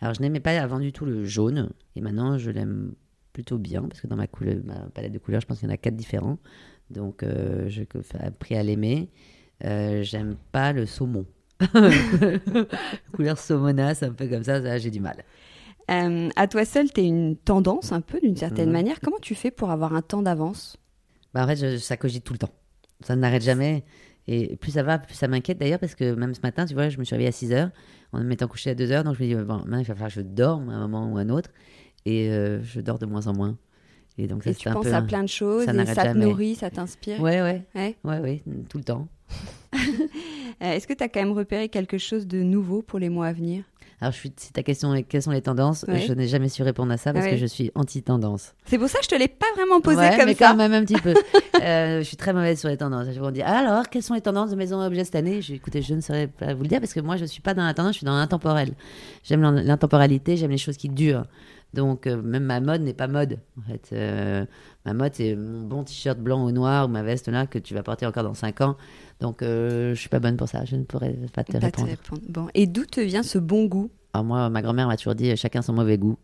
Alors, 0.00 0.14
je 0.14 0.20
n'aimais 0.20 0.40
pas 0.40 0.60
avant 0.60 0.80
du 0.80 0.92
tout 0.92 1.04
le 1.04 1.24
jaune, 1.24 1.70
et 1.96 2.00
maintenant 2.00 2.36
je 2.36 2.50
l'aime 2.50 2.92
plutôt 3.32 3.56
bien, 3.56 3.82
parce 3.82 4.00
que 4.00 4.06
dans 4.06 4.16
ma, 4.16 4.26
couleur, 4.26 4.56
ma 4.64 4.80
palette 4.90 5.12
de 5.12 5.18
couleurs, 5.18 5.40
je 5.40 5.46
pense 5.46 5.60
qu'il 5.60 5.68
y 5.68 5.70
en 5.70 5.74
a 5.74 5.78
quatre 5.78 5.96
différents. 5.96 6.38
Donc, 6.90 7.22
euh, 7.22 7.68
j'ai 7.68 7.88
appris 8.18 8.56
à 8.56 8.62
l'aimer. 8.62 9.08
J'aime 9.62 10.36
pas 10.50 10.72
le 10.72 10.84
saumon. 10.86 11.24
Couleur 13.12 13.38
saumonasse, 13.38 14.02
un 14.02 14.12
peu 14.12 14.26
comme 14.26 14.42
ça, 14.42 14.60
ça 14.60 14.78
j'ai 14.78 14.90
du 14.90 14.98
mal. 14.98 15.24
Euh, 15.90 16.28
À 16.36 16.46
toi 16.48 16.64
seul, 16.64 16.90
t'es 16.92 17.04
une 17.04 17.36
tendance 17.36 17.92
un 17.92 18.00
peu 18.00 18.20
d'une 18.20 18.36
certaine 18.36 18.66
Mhm. 18.68 18.72
manière. 18.72 19.00
Comment 19.00 19.18
tu 19.20 19.34
fais 19.34 19.50
pour 19.50 19.70
avoir 19.70 19.94
un 19.94 20.02
temps 20.02 20.22
d'avance? 20.22 20.76
Bah, 21.34 21.44
en 21.44 21.46
fait, 21.48 21.56
je- 21.56 21.78
ça 21.78 21.96
cogite 21.96 22.24
tout 22.24 22.32
le 22.34 22.38
temps. 22.38 22.52
Ça 23.00 23.16
n'arrête 23.16 23.42
jamais. 23.42 23.84
Et 24.28 24.56
plus 24.56 24.72
ça 24.72 24.84
va, 24.84 24.98
plus 25.00 25.14
ça 25.14 25.26
m'inquiète 25.26 25.58
d'ailleurs, 25.58 25.80
parce 25.80 25.96
que 25.96 26.14
même 26.14 26.32
ce 26.34 26.40
matin, 26.42 26.64
tu 26.64 26.74
vois, 26.74 26.88
je 26.88 26.98
me 26.98 27.04
suis 27.04 27.14
réveillée 27.14 27.30
à 27.30 27.32
6 27.32 27.52
heures, 27.52 27.70
en 28.12 28.18
me 28.20 28.24
mettant 28.24 28.46
couché 28.46 28.70
à 28.70 28.74
2 28.76 28.92
heures, 28.92 29.02
donc 29.02 29.16
je 29.16 29.22
me 29.24 29.28
dis, 29.28 29.34
bon, 29.34 29.56
maintenant 29.58 29.78
il 29.78 29.84
va 29.84 29.94
falloir 29.94 30.08
que 30.10 30.14
je 30.14 30.20
dorme 30.20 30.68
à 30.68 30.74
un 30.74 30.86
moment 30.86 31.10
ou 31.12 31.18
à 31.18 31.22
un 31.22 31.28
autre, 31.28 31.50
et 32.06 32.30
euh, 32.30 32.62
je 32.62 32.80
dors 32.80 33.00
de 33.00 33.06
moins 33.06 33.26
en 33.26 33.32
moins. 33.34 33.58
Et 34.18 34.28
donc 34.28 34.44
ça, 34.44 34.50
Et 34.50 34.54
tu 34.54 34.68
un 34.68 34.74
penses 34.74 34.84
peu 34.84 34.94
à 34.94 35.02
plein 35.02 35.22
de 35.24 35.28
choses 35.28 35.64
ça 35.64 35.72
et 35.72 35.74
te 35.74 36.16
nourrit, 36.18 36.54
ça 36.54 36.70
t'inspire? 36.70 37.18
Ouais, 37.20 37.42
ouais, 37.42 37.64
Ouais. 37.74 37.96
ouais, 38.04 38.18
ouais, 38.20 38.42
tout 38.68 38.78
le 38.78 38.84
temps. 38.84 39.08
Euh, 40.62 40.74
Est-ce 40.74 40.86
que 40.86 40.92
tu 40.92 41.02
as 41.02 41.08
quand 41.08 41.18
même 41.20 41.32
repéré 41.32 41.68
quelque 41.68 41.98
chose 41.98 42.28
de 42.28 42.40
nouveau 42.42 42.82
pour 42.82 43.00
les 43.00 43.08
mois 43.08 43.26
à 43.26 43.32
venir? 43.32 43.64
Alors, 44.02 44.12
je 44.12 44.18
suis, 44.18 44.32
si 44.36 44.52
ta 44.52 44.64
question 44.64 44.92
est 44.96 45.04
quelles 45.04 45.22
sont 45.22 45.30
les 45.30 45.42
tendances, 45.42 45.84
Ouais. 45.86 46.00
je 46.00 46.12
n'ai 46.12 46.26
jamais 46.26 46.48
su 46.48 46.62
répondre 46.64 46.90
à 46.92 46.96
ça 46.96 47.12
parce 47.12 47.24
Ouais. 47.26 47.30
que 47.30 47.36
je 47.36 47.46
suis 47.46 47.70
anti-tendance. 47.76 48.52
C'est 48.66 48.76
pour 48.76 48.88
ça 48.88 48.98
que 48.98 49.04
je 49.04 49.10
te 49.10 49.14
l'ai 49.14 49.28
pas 49.28 49.46
vraiment 49.54 49.80
posé 49.80 49.98
Ouais, 49.98 50.16
comme 50.16 50.26
mais 50.26 50.34
ça. 50.34 50.48
quand 50.48 50.56
même 50.56 50.72
un 50.72 50.84
petit 50.84 51.00
peu. 51.00 51.14
Euh, 51.62 51.98
je 51.98 52.02
suis 52.02 52.16
très 52.16 52.32
mauvaise 52.32 52.58
sur 52.58 52.68
les 52.68 52.76
tendances. 52.76 53.06
Je 53.14 53.20
me 53.20 53.30
dis, 53.30 53.42
alors, 53.42 53.88
quelles 53.88 54.02
sont 54.02 54.14
les 54.14 54.20
tendances 54.20 54.50
de 54.50 54.56
maison 54.56 54.80
objet 54.84 55.04
cette 55.04 55.14
année? 55.14 55.40
Je, 55.42 55.54
Écoutez, 55.54 55.80
je 55.80 55.94
ne 55.94 56.00
saurais 56.00 56.26
pas 56.26 56.54
vous 56.54 56.62
le 56.62 56.68
dire 56.68 56.80
parce 56.80 56.92
que 56.92 56.98
moi, 56.98 57.16
je 57.16 57.22
ne 57.22 57.26
suis 57.28 57.40
pas 57.42 57.54
dans 57.54 57.62
la 57.64 57.72
tendance, 57.72 57.92
je 57.92 57.98
suis 57.98 58.04
dans 58.04 58.16
l'intemporel. 58.16 58.72
J'aime 59.22 59.42
l'in- 59.42 59.62
l'intemporalité, 59.62 60.36
j'aime 60.36 60.50
les 60.50 60.58
choses 60.58 60.76
qui 60.76 60.88
durent. 60.88 61.24
Donc, 61.74 62.06
euh, 62.06 62.20
même 62.20 62.44
ma 62.44 62.60
mode 62.60 62.82
n'est 62.82 62.92
pas 62.94 63.08
mode. 63.08 63.38
En 63.58 63.62
fait, 63.62 63.88
Euh, 63.92 64.44
Ma 64.84 64.94
mode, 64.94 65.12
c'est 65.14 65.36
mon 65.36 65.62
bon 65.62 65.84
t-shirt 65.84 66.18
blanc 66.18 66.44
ou 66.44 66.50
noir 66.50 66.86
ou 66.86 66.88
ma 66.88 67.02
veste 67.04 67.28
là 67.28 67.46
que 67.46 67.58
tu 67.58 67.72
vas 67.72 67.82
porter 67.84 68.04
encore 68.04 68.24
dans 68.24 68.34
5 68.34 68.60
ans. 68.62 68.76
Donc, 69.20 69.40
euh, 69.42 69.94
je 69.94 70.00
suis 70.00 70.08
pas 70.08 70.18
bonne 70.18 70.36
pour 70.36 70.48
ça. 70.48 70.64
Je 70.64 70.74
ne 70.76 70.82
pourrais 70.82 71.16
pas 71.32 71.44
te 71.44 71.52
Pas 71.52 71.58
te 71.60 71.64
répondre. 71.66 71.88
répondre. 71.88 72.22
Bon. 72.28 72.48
Et 72.54 72.66
d'où 72.66 72.84
te 72.84 73.00
vient 73.00 73.22
ce 73.22 73.38
bon 73.38 73.66
goût? 73.66 73.90
Alors 74.12 74.24
moi, 74.24 74.50
ma 74.50 74.60
grand-mère 74.60 74.88
m'a 74.88 74.96
toujours 74.96 75.14
dit 75.14 75.30
euh, 75.30 75.36
chacun 75.36 75.62
son 75.62 75.72
mauvais 75.72 75.98
goût. 75.98 76.18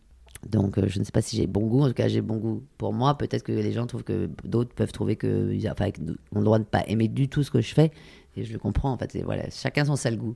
Donc, 0.50 0.78
je 0.86 0.98
ne 0.98 1.04
sais 1.04 1.12
pas 1.12 1.22
si 1.22 1.36
j'ai 1.36 1.46
bon 1.46 1.66
goût. 1.66 1.82
En 1.82 1.88
tout 1.88 1.94
cas, 1.94 2.08
j'ai 2.08 2.20
bon 2.20 2.36
goût 2.36 2.62
pour 2.76 2.92
moi. 2.92 3.16
Peut-être 3.16 3.42
que 3.44 3.52
les 3.52 3.72
gens 3.72 3.86
trouvent 3.86 4.04
que 4.04 4.28
d'autres 4.44 4.74
peuvent 4.74 4.92
trouver 4.92 5.16
que, 5.16 5.56
enfin, 5.70 5.90
qu'ils 5.92 6.10
ont 6.32 6.38
le 6.40 6.44
droit 6.44 6.58
de 6.58 6.64
ne 6.64 6.68
pas 6.68 6.84
aimer 6.88 7.08
du 7.08 7.28
tout 7.28 7.42
ce 7.42 7.50
que 7.50 7.60
je 7.60 7.72
fais. 7.74 7.90
Et 8.36 8.44
je 8.44 8.52
le 8.52 8.58
comprends. 8.58 8.92
En 8.92 8.98
fait, 8.98 9.14
Et 9.16 9.22
voilà, 9.22 9.44
chacun 9.50 9.84
son 9.84 9.96
sale 9.96 10.16
goût. 10.16 10.34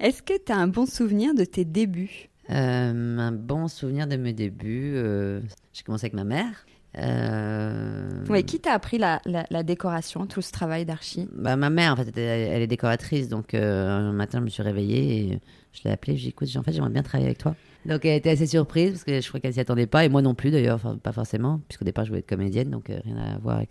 Est-ce 0.00 0.22
que 0.22 0.32
tu 0.44 0.50
as 0.52 0.56
un 0.56 0.66
bon 0.68 0.86
souvenir 0.86 1.34
de 1.34 1.44
tes 1.44 1.64
débuts? 1.64 2.30
Euh, 2.50 3.18
un 3.18 3.32
bon 3.32 3.68
souvenir 3.68 4.06
de 4.06 4.16
mes 4.16 4.32
débuts. 4.32 4.92
euh, 4.96 5.40
j'ai 5.72 5.82
commencé 5.82 6.04
avec 6.06 6.14
ma 6.14 6.24
mère. 6.24 6.66
Euh, 6.98 8.24
Ouais, 8.28 8.42
Qui 8.44 8.60
t'a 8.60 8.72
appris 8.72 8.98
la, 8.98 9.20
la- 9.24 9.46
la 9.50 9.62
décoration, 9.62 10.26
tout 10.26 10.42
ce 10.42 10.52
travail 10.52 10.84
d'archi? 10.84 11.28
Bah, 11.34 11.56
ma 11.56 11.70
mère, 11.70 11.92
en 11.92 11.96
fait, 11.96 12.16
elle 12.16 12.62
est 12.62 12.66
décoratrice. 12.66 13.28
Donc, 13.28 13.54
un 13.54 14.12
matin, 14.12 14.38
je 14.38 14.44
me 14.44 14.48
suis 14.48 14.62
réveillée 14.62 15.18
et 15.32 15.40
je 15.72 15.80
l'ai 15.84 15.90
appelée. 15.90 16.14
Je 16.16 16.20
lui 16.20 16.26
ai 16.26 16.26
dit, 16.26 16.28
écoute, 16.30 16.48
en 16.56 16.62
fait, 16.62 16.72
j'aimerais 16.72 16.90
bien 16.90 17.02
travailler 17.02 17.26
avec 17.28 17.38
toi. 17.38 17.54
Donc, 17.86 18.04
elle 18.04 18.16
était 18.16 18.30
assez 18.30 18.46
surprise 18.46 18.92
parce 18.92 19.04
que 19.04 19.20
je 19.20 19.28
crois 19.28 19.40
qu'elle 19.40 19.52
s'y 19.52 19.60
attendait 19.60 19.86
pas. 19.86 20.04
Et 20.04 20.08
moi 20.08 20.22
non 20.22 20.34
plus, 20.34 20.50
d'ailleurs, 20.50 20.76
enfin, 20.76 20.96
pas 21.02 21.12
forcément, 21.12 21.60
puisqu'au 21.68 21.84
départ, 21.84 22.04
je 22.04 22.10
voulais 22.10 22.20
être 22.20 22.28
comédienne. 22.28 22.70
Donc, 22.70 22.86
rien 22.88 23.16
à 23.16 23.38
voir 23.38 23.56
avec, 23.56 23.70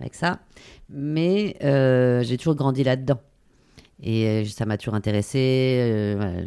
avec 0.00 0.14
ça. 0.14 0.40
Mais 0.90 1.56
j'ai 2.24 2.36
toujours 2.38 2.56
grandi 2.56 2.82
là-dedans. 2.84 3.20
Et 4.02 4.26
euh, 4.28 4.44
ça 4.44 4.66
m'a 4.66 4.76
toujours 4.78 4.94
intéressée. 4.94 5.78
euh, 5.80 6.14
voilà, 6.16 6.44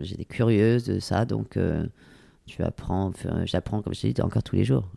J'étais 0.00 0.24
curieuse 0.24 0.84
de 0.84 0.98
ça. 1.00 1.24
Donc, 1.24 1.56
euh, 1.56 1.86
tu 2.46 2.62
apprends, 2.62 3.12
j'apprends, 3.44 3.82
comme 3.82 3.94
je 3.94 4.02
t'ai 4.02 4.12
dit, 4.12 4.22
encore 4.22 4.42
tous 4.42 4.56
les 4.56 4.64
jours. 4.64 4.88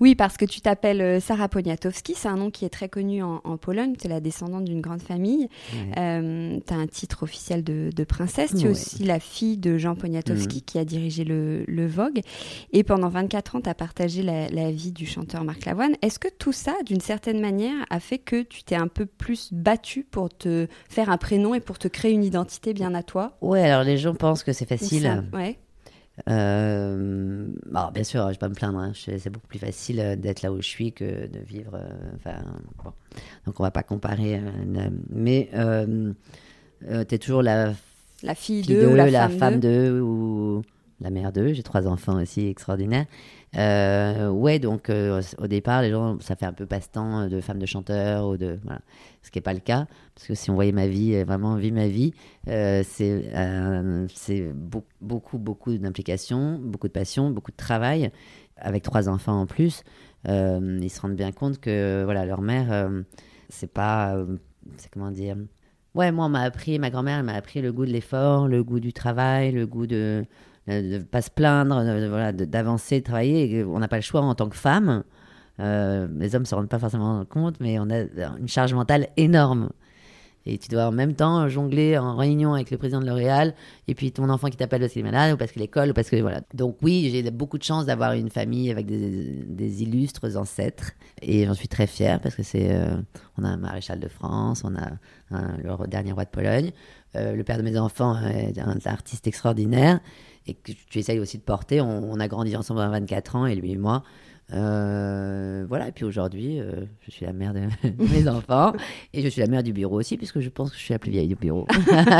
Oui, 0.00 0.14
parce 0.14 0.36
que 0.36 0.44
tu 0.44 0.60
t'appelles 0.60 1.00
euh, 1.00 1.20
Sarah 1.20 1.48
Poniatowski, 1.48 2.14
c'est 2.16 2.28
un 2.28 2.36
nom 2.36 2.50
qui 2.50 2.64
est 2.64 2.68
très 2.70 2.88
connu 2.88 3.22
en, 3.22 3.40
en 3.44 3.56
Pologne, 3.56 3.94
tu 3.98 4.06
es 4.06 4.08
la 4.08 4.20
descendante 4.20 4.64
d'une 4.64 4.80
grande 4.80 5.02
famille, 5.02 5.48
Ouais. 5.72 6.60
tu 6.66 6.72
as 6.74 6.76
un 6.76 6.86
titre 6.86 7.22
officiel 7.22 7.64
de, 7.64 7.90
de 7.94 8.04
princesse, 8.04 8.50
tu 8.50 8.58
es 8.62 8.64
Ouais. 8.64 8.70
aussi 8.70 9.04
la 9.04 9.20
fille 9.20 9.56
de 9.58 9.76
Jean 9.78 9.94
Poniatowski 9.94 10.56
Mhm. 10.58 10.62
qui 10.62 10.78
a 10.78 10.84
dirigé 10.84 11.24
le, 11.24 11.64
le 11.66 11.86
Vogue, 11.86 12.20
et 12.72 12.82
pendant 12.84 13.08
24 13.08 13.56
ans, 13.56 13.60
tu 13.60 13.68
as 13.68 13.74
partagé 13.74 14.22
la, 14.22 14.48
la 14.48 14.70
vie 14.70 14.92
du 14.92 15.06
chanteur 15.06 15.44
Marc 15.44 15.64
Lavoine. 15.64 15.94
Est-ce 16.02 16.18
que 16.18 16.28
tout 16.28 16.52
ça, 16.52 16.74
d'une 16.86 17.00
certaine 17.00 17.40
manière, 17.40 17.74
a 17.90 18.00
fait 18.00 18.18
que 18.18 18.42
tu 18.42 18.62
t'es 18.62 18.76
un 18.76 18.88
peu 18.88 19.06
plus 19.06 19.52
battu 19.52 20.04
pour 20.04 20.28
te 20.28 20.66
faire 20.88 21.10
un 21.10 21.16
prénom 21.18 21.54
et 21.54 21.60
pour 21.60 21.78
te 21.78 21.88
créer 21.88 22.12
une 22.12 22.24
identité 22.24 22.72
bien 22.74 22.94
à 22.94 23.02
toi? 23.02 23.36
Ouais, 23.40 23.62
alors 23.62 23.84
les 23.84 23.96
gens 23.98 24.14
pensent 24.14 24.42
que 24.44 24.52
c'est 24.52 24.68
facile. 24.68 25.02
ça- 25.02 25.22
Ouais. 25.36 25.58
Euh, 26.28 27.48
bon, 27.66 27.90
bien 27.92 28.04
sûr, 28.04 28.24
je 28.28 28.32
vais 28.32 28.38
pas 28.38 28.48
me 28.48 28.54
plaindre. 28.54 28.78
hein. 28.78 28.92
C'est 28.94 29.30
beaucoup 29.30 29.48
plus 29.48 29.58
facile 29.58 30.00
euh, 30.00 30.16
d'être 30.16 30.42
là 30.42 30.52
où 30.52 30.56
je 30.58 30.66
suis 30.68 30.92
que 30.92 31.26
de 31.26 31.40
vivre. 31.40 31.74
euh, 31.74 32.12
Enfin, 32.16 32.36
bon. 32.82 32.92
Donc, 33.46 33.58
on 33.60 33.62
va 33.62 33.70
pas 33.70 33.82
comparer. 33.82 34.40
mais 35.10 35.50
tu 35.52 37.14
es 37.14 37.18
toujours 37.18 37.42
la 37.42 37.72
La 38.22 38.34
fille 38.34 38.62
d'eux, 38.62 38.88
ou 38.92 38.94
la, 38.94 39.10
la, 39.10 39.28
femme, 39.28 39.60
d'eux 39.60 40.00
ou 40.00 40.62
la 41.04 41.10
mère 41.10 41.32
d'eux. 41.32 41.52
J'ai 41.52 41.62
trois 41.62 41.86
enfants 41.86 42.20
aussi 42.20 42.48
extraordinaires. 42.48 43.06
Euh, 43.56 44.30
ouais, 44.30 44.58
donc 44.58 44.90
euh, 44.90 45.22
au 45.38 45.46
départ, 45.46 45.82
les 45.82 45.90
gens, 45.90 46.18
ça 46.20 46.34
fait 46.34 46.46
un 46.46 46.52
peu 46.52 46.66
passe-temps 46.66 47.28
de 47.28 47.40
femme 47.40 47.60
de 47.60 47.66
chanteur 47.66 48.26
ou 48.28 48.36
de 48.36 48.58
voilà, 48.64 48.80
ce 49.22 49.30
qui 49.30 49.38
n'est 49.38 49.42
pas 49.42 49.54
le 49.54 49.60
cas 49.60 49.86
parce 50.14 50.26
que 50.26 50.34
si 50.34 50.50
on 50.50 50.54
voyait 50.54 50.72
ma 50.72 50.88
vie, 50.88 51.14
euh, 51.14 51.24
vraiment 51.24 51.54
vie 51.54 51.70
ma 51.70 51.86
vie, 51.86 52.12
euh, 52.48 52.82
c'est 52.84 53.30
euh, 53.34 54.06
c'est 54.12 54.52
beau- 54.52 54.84
beaucoup 55.00 55.38
beaucoup 55.38 55.76
d'implication, 55.78 56.58
beaucoup 56.58 56.88
de 56.88 56.92
passion, 56.92 57.30
beaucoup 57.30 57.52
de 57.52 57.56
travail 57.56 58.10
avec 58.56 58.82
trois 58.82 59.08
enfants 59.08 59.40
en 59.40 59.46
plus. 59.46 59.82
Euh, 60.28 60.78
ils 60.82 60.90
se 60.90 61.00
rendent 61.00 61.16
bien 61.16 61.32
compte 61.32 61.60
que 61.60 62.02
voilà 62.04 62.26
leur 62.26 62.40
mère, 62.40 62.72
euh, 62.72 63.02
c'est 63.48 63.72
pas, 63.72 64.16
euh, 64.16 64.36
c'est 64.76 64.90
comment 64.90 65.10
dire. 65.10 65.36
Ouais, 65.94 66.10
moi, 66.10 66.26
on 66.26 66.28
m'a 66.28 66.40
appris, 66.42 66.80
ma 66.80 66.90
grand-mère, 66.90 67.22
m'a 67.22 67.34
appris 67.34 67.62
le 67.62 67.72
goût 67.72 67.86
de 67.86 67.92
l'effort, 67.92 68.48
le 68.48 68.64
goût 68.64 68.80
du 68.80 68.92
travail, 68.92 69.52
le 69.52 69.64
goût 69.64 69.86
de 69.86 70.24
ne 70.66 70.98
pas 70.98 71.22
se 71.22 71.30
plaindre, 71.30 71.84
de- 71.84 72.08
voilà, 72.08 72.32
d'avancer, 72.32 73.00
de, 73.00 73.04
travailler. 73.04 73.64
On 73.64 73.78
n'a 73.78 73.88
pas 73.88 73.96
le 73.96 74.02
choix 74.02 74.20
en 74.22 74.34
tant 74.34 74.48
que 74.48 74.56
femme. 74.56 75.04
Euh, 75.60 76.08
les 76.18 76.34
hommes 76.34 76.42
ne 76.42 76.46
se 76.46 76.54
rendent 76.54 76.68
pas 76.68 76.78
forcément 76.78 77.24
compte, 77.24 77.60
mais 77.60 77.78
on 77.78 77.88
a 77.90 78.02
une 78.38 78.48
charge 78.48 78.74
mentale 78.74 79.08
énorme. 79.16 79.70
Et 80.46 80.58
tu 80.58 80.68
dois 80.68 80.86
en 80.86 80.92
même 80.92 81.14
temps 81.14 81.48
jongler 81.48 81.96
en 81.96 82.16
réunion 82.16 82.54
avec 82.54 82.70
le 82.70 82.76
président 82.76 83.00
de 83.00 83.06
L'Oréal, 83.06 83.54
et 83.88 83.94
puis 83.94 84.12
ton 84.12 84.28
enfant 84.28 84.48
qui 84.48 84.56
t'appelle 84.56 84.80
parce 84.80 84.92
qu'il 84.92 85.00
est 85.00 85.10
malade, 85.10 85.34
ou 85.34 85.36
parce 85.36 85.52
que 85.52 85.58
l'école, 85.58 85.90
ou 85.90 85.92
parce 85.94 86.10
que 86.10 86.16
voilà. 86.16 86.42
Donc 86.52 86.76
oui, 86.82 87.08
j'ai 87.10 87.30
beaucoup 87.30 87.58
de 87.58 87.62
chance 87.62 87.86
d'avoir 87.86 88.12
une 88.12 88.30
famille 88.30 88.70
avec 88.70 88.86
des, 88.86 89.82
illustres 89.82 90.36
ancêtres, 90.36 90.92
et 91.22 91.46
j'en 91.46 91.54
suis 91.54 91.68
très 91.68 91.86
fière 91.86 92.20
parce 92.20 92.34
que 92.34 92.42
c'est, 92.42 92.72
euh, 92.72 92.94
on 93.38 93.44
a 93.44 93.48
un 93.48 93.56
maréchal 93.56 93.98
de 93.98 94.08
France, 94.08 94.62
on 94.64 94.74
a 94.76 94.90
le 95.30 95.86
dernier 95.86 96.12
roi 96.12 96.24
de 96.24 96.30
Pologne, 96.30 96.72
euh, 97.16 97.34
le 97.34 97.44
père 97.44 97.58
de 97.58 97.62
mes 97.62 97.78
enfants 97.78 98.20
est 98.20 98.58
un 98.58 98.78
artiste 98.84 99.26
extraordinaire, 99.26 100.00
et 100.46 100.54
que 100.54 100.72
tu 100.72 100.98
essayes 100.98 101.20
aussi 101.20 101.38
de 101.38 101.42
porter. 101.42 101.80
On, 101.80 102.12
on 102.12 102.20
a 102.20 102.28
grandi 102.28 102.54
ensemble 102.54 102.80
à 102.80 102.88
24 102.90 103.36
ans, 103.36 103.46
et 103.46 103.54
lui 103.54 103.72
et 103.72 103.76
moi. 103.76 104.02
Euh, 104.52 105.64
voilà, 105.68 105.88
et 105.88 105.92
puis 105.92 106.04
aujourd'hui, 106.04 106.60
euh, 106.60 106.84
je 107.00 107.10
suis 107.10 107.24
la 107.24 107.32
mère 107.32 107.54
de 107.54 107.60
mes 107.98 108.28
enfants 108.28 108.72
et 109.12 109.22
je 109.22 109.28
suis 109.28 109.40
la 109.40 109.46
mère 109.46 109.62
du 109.62 109.72
bureau 109.72 109.98
aussi, 109.98 110.16
puisque 110.16 110.40
je 110.40 110.48
pense 110.48 110.70
que 110.70 110.76
je 110.76 110.82
suis 110.82 110.92
la 110.92 110.98
plus 110.98 111.10
vieille 111.10 111.28
du 111.28 111.34
bureau. 111.34 111.66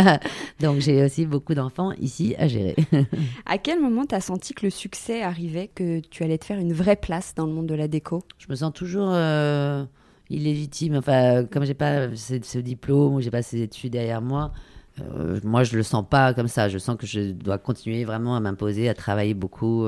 Donc 0.61 0.81
j'ai 0.81 1.05
aussi 1.05 1.27
beaucoup 1.27 1.55
d'enfants 1.55 1.93
ici 1.93 2.35
à 2.39 2.49
gérer. 2.49 2.77
À 3.47 3.59
quel 3.59 3.81
moment 3.81 4.07
tu 4.07 4.15
as 4.15 4.21
senti 4.21 4.55
que 4.55 4.67
le 4.67 4.71
succès 4.71 5.23
arrivait, 5.23 5.69
que 5.69 6.01
tu 6.01 6.25
allais 6.25 6.39
te 6.39 6.45
faire 6.45 6.59
une 6.59 6.73
vraie 6.73 6.97
place 6.97 7.35
dans 7.35 7.47
le 7.47 7.53
monde 7.53 7.67
de 7.67 7.75
la 7.75 7.89
déco? 7.89 8.23
Je 8.39 8.47
me 8.49 8.55
sens 8.55 8.73
toujours 8.73 9.11
euh, 9.11 9.85
illégitime. 10.31 10.97
Enfin, 10.97 11.45
comme 11.45 11.65
j'ai 11.65 11.75
pas 11.75 12.15
ce, 12.17 12.37
ce 12.43 12.59
diplôme 12.59 13.15
ou 13.15 13.21
j'ai 13.21 13.31
pas 13.31 13.43
ces 13.43 13.61
études 13.63 13.93
derrière 13.93 14.23
moi, 14.23 14.53
moi 15.43 15.65
je 15.65 15.77
le 15.77 15.83
sens 15.83 16.05
pas 16.09 16.33
comme 16.35 16.49
ça. 16.49 16.69
Je 16.69 16.79
sens 16.79 16.97
que 16.97 17.07
je 17.07 17.33
dois 17.33 17.59
continuer 17.59 18.05
vraiment 18.05 18.37
à 18.37 18.41
m'imposer, 18.41 18.89
à 18.89 18.95
travailler 18.95 19.35
beaucoup. 19.35 19.87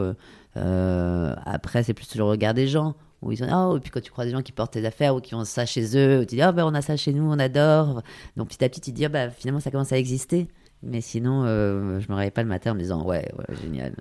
Euh, 0.57 1.35
après, 1.45 1.83
c'est 1.83 1.95
plus 1.95 2.15
le 2.17 2.25
regard 2.25 2.55
des 2.55 2.67
gens. 2.67 2.95
Où 3.23 3.33
ils 3.33 3.39
sont, 3.39 3.49
oh, 3.51 3.79
et 3.79 3.81
puis 3.81 3.91
quand 3.91 4.03
tu 4.03 4.11
crois 4.11 4.27
des 4.27 4.31
gens 4.31 4.43
qui 4.43 4.53
portent 4.53 4.75
tes 4.75 4.85
affaires 4.85 5.17
ou 5.17 5.21
qui 5.21 5.35
ont 5.35 5.45
ça 5.45 5.65
chez 5.65 5.97
eux, 5.97 6.27
tu 6.29 6.37
dis, 6.37 6.43
oh, 6.47 6.53
ben, 6.53 6.65
on 6.67 6.75
a 6.75 6.83
ça 6.83 6.97
chez 6.97 7.15
nous, 7.15 7.25
on 7.25 7.39
adore. 7.39 8.03
Donc 8.37 8.49
petit 8.49 8.63
à 8.63 8.69
petit, 8.69 8.81
tu 8.81 8.91
te 8.91 8.97
dis, 8.97 9.07
Ah, 9.07 9.09
bah, 9.09 9.31
finalement, 9.31 9.61
ça 9.61 9.71
commence 9.71 9.93
à 9.93 9.99
exister. 9.99 10.49
Mais 10.83 11.01
sinon, 11.01 11.45
euh, 11.45 11.99
je 12.01 12.11
me 12.11 12.15
réveille 12.15 12.31
pas 12.31 12.43
le 12.43 12.49
matin 12.49 12.73
en 12.73 12.75
me 12.75 12.81
disant, 12.81 13.05
ouais, 13.05 13.27
ouais 13.39 13.57
génial. 13.63 13.95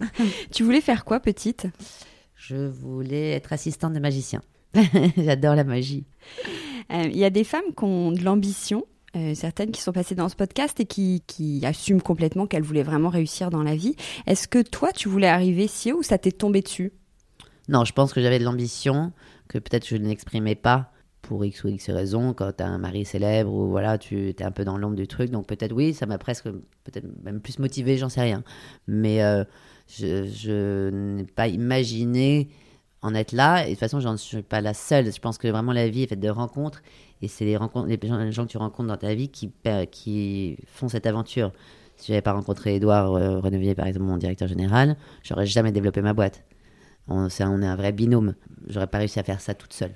Tu 0.52 0.62
voulais 0.62 0.80
faire 0.80 1.04
quoi, 1.04 1.18
petite? 1.18 1.66
Je 2.36 2.56
voulais 2.56 3.32
être 3.32 3.52
assistante 3.52 3.92
de 3.92 3.98
magicien. 3.98 4.40
J'adore 5.16 5.56
la 5.56 5.64
magie. 5.64 6.06
Euh, 6.92 7.08
Il 7.10 7.16
y 7.16 7.24
a 7.24 7.30
des 7.30 7.44
femmes 7.44 7.74
qui 7.76 7.84
ont 7.84 8.12
de 8.12 8.22
l'ambition, 8.22 8.84
euh, 9.16 9.34
certaines 9.34 9.70
qui 9.70 9.80
sont 9.80 9.92
passées 9.92 10.14
dans 10.14 10.28
ce 10.28 10.36
podcast 10.36 10.80
et 10.80 10.86
qui, 10.86 11.22
qui 11.26 11.64
assument 11.66 12.00
complètement 12.00 12.46
qu'elles 12.46 12.62
voulaient 12.62 12.82
vraiment 12.82 13.10
réussir 13.10 13.50
dans 13.50 13.62
la 13.62 13.76
vie. 13.76 13.94
Est-ce 14.26 14.48
que 14.48 14.62
toi, 14.62 14.90
tu 14.92 15.08
voulais 15.08 15.28
arriver 15.28 15.66
si 15.66 15.92
haut 15.92 15.98
ou 15.98 16.02
ça 16.02 16.18
t'est 16.18 16.32
tombé 16.32 16.62
dessus? 16.62 16.92
Non, 17.68 17.84
je 17.84 17.92
pense 17.92 18.12
que 18.12 18.20
j'avais 18.20 18.38
de 18.38 18.44
l'ambition, 18.44 19.12
que 19.48 19.58
peut-être 19.58 19.86
je 19.86 19.96
n'exprimais 19.96 20.54
pas 20.54 20.92
pour 21.20 21.44
X 21.44 21.62
ou 21.64 21.68
X 21.68 21.90
raisons, 21.90 22.34
quand 22.34 22.52
tu 22.56 22.62
as 22.62 22.66
un 22.66 22.78
mari 22.78 23.04
célèbre 23.04 23.52
ou 23.52 23.68
voilà, 23.68 23.96
tu 23.96 24.30
es 24.30 24.42
un 24.42 24.50
peu 24.50 24.64
dans 24.64 24.76
l'ombre 24.76 24.96
du 24.96 25.06
truc. 25.06 25.30
Donc 25.30 25.46
peut-être 25.46 25.72
oui, 25.72 25.94
ça 25.94 26.06
m'a 26.06 26.18
presque, 26.18 26.48
peut-être 26.84 27.06
même 27.22 27.40
plus 27.40 27.58
motivé, 27.58 27.96
j'en 27.96 28.08
sais 28.08 28.22
rien. 28.22 28.42
Mais 28.88 29.22
euh, 29.22 29.44
je, 29.88 30.24
je 30.26 30.90
n'ai 30.90 31.24
pas 31.24 31.48
imaginé 31.48 32.48
en 33.02 33.14
être 33.14 33.32
là. 33.32 33.62
Et 33.62 33.66
de 33.66 33.70
toute 33.70 33.80
façon, 33.80 34.00
je 34.00 34.08
ne 34.08 34.16
suis 34.16 34.42
pas 34.42 34.60
la 34.60 34.74
seule. 34.74 35.12
Je 35.12 35.20
pense 35.20 35.38
que 35.38 35.48
vraiment 35.48 35.72
la 35.72 35.88
vie 35.88 36.02
est 36.02 36.06
faite 36.06 36.20
de 36.20 36.28
rencontres. 36.28 36.82
Et 37.22 37.28
c'est 37.28 37.44
les, 37.44 37.56
rencontres, 37.56 37.88
les 37.88 37.98
gens, 38.08 38.18
les 38.18 38.32
gens 38.32 38.44
que 38.46 38.50
tu 38.50 38.58
rencontres 38.58 38.88
dans 38.88 38.96
ta 38.96 39.14
vie 39.14 39.28
qui, 39.28 39.52
qui 39.90 40.56
font 40.66 40.88
cette 40.88 41.06
aventure. 41.06 41.52
Si 41.96 42.08
j'avais 42.08 42.22
pas 42.22 42.32
rencontré 42.32 42.74
Edouard 42.76 43.14
euh, 43.14 43.38
Renevier, 43.38 43.74
par 43.76 43.86
exemple, 43.86 44.06
mon 44.06 44.16
directeur 44.16 44.48
général, 44.48 44.96
j'aurais 45.22 45.46
jamais 45.46 45.70
développé 45.70 46.02
ma 46.02 46.14
boîte. 46.14 46.42
On, 47.08 47.28
c'est 47.28 47.44
un- 47.44 47.50
on 47.52 47.62
est 47.62 47.66
un 47.66 47.76
vrai 47.76 47.92
binôme. 47.92 48.34
J'aurais 48.68 48.86
pas 48.88 48.98
réussi 48.98 49.20
à 49.20 49.22
faire 49.22 49.40
ça 49.40 49.54
toute 49.54 49.72
seule. 49.72 49.92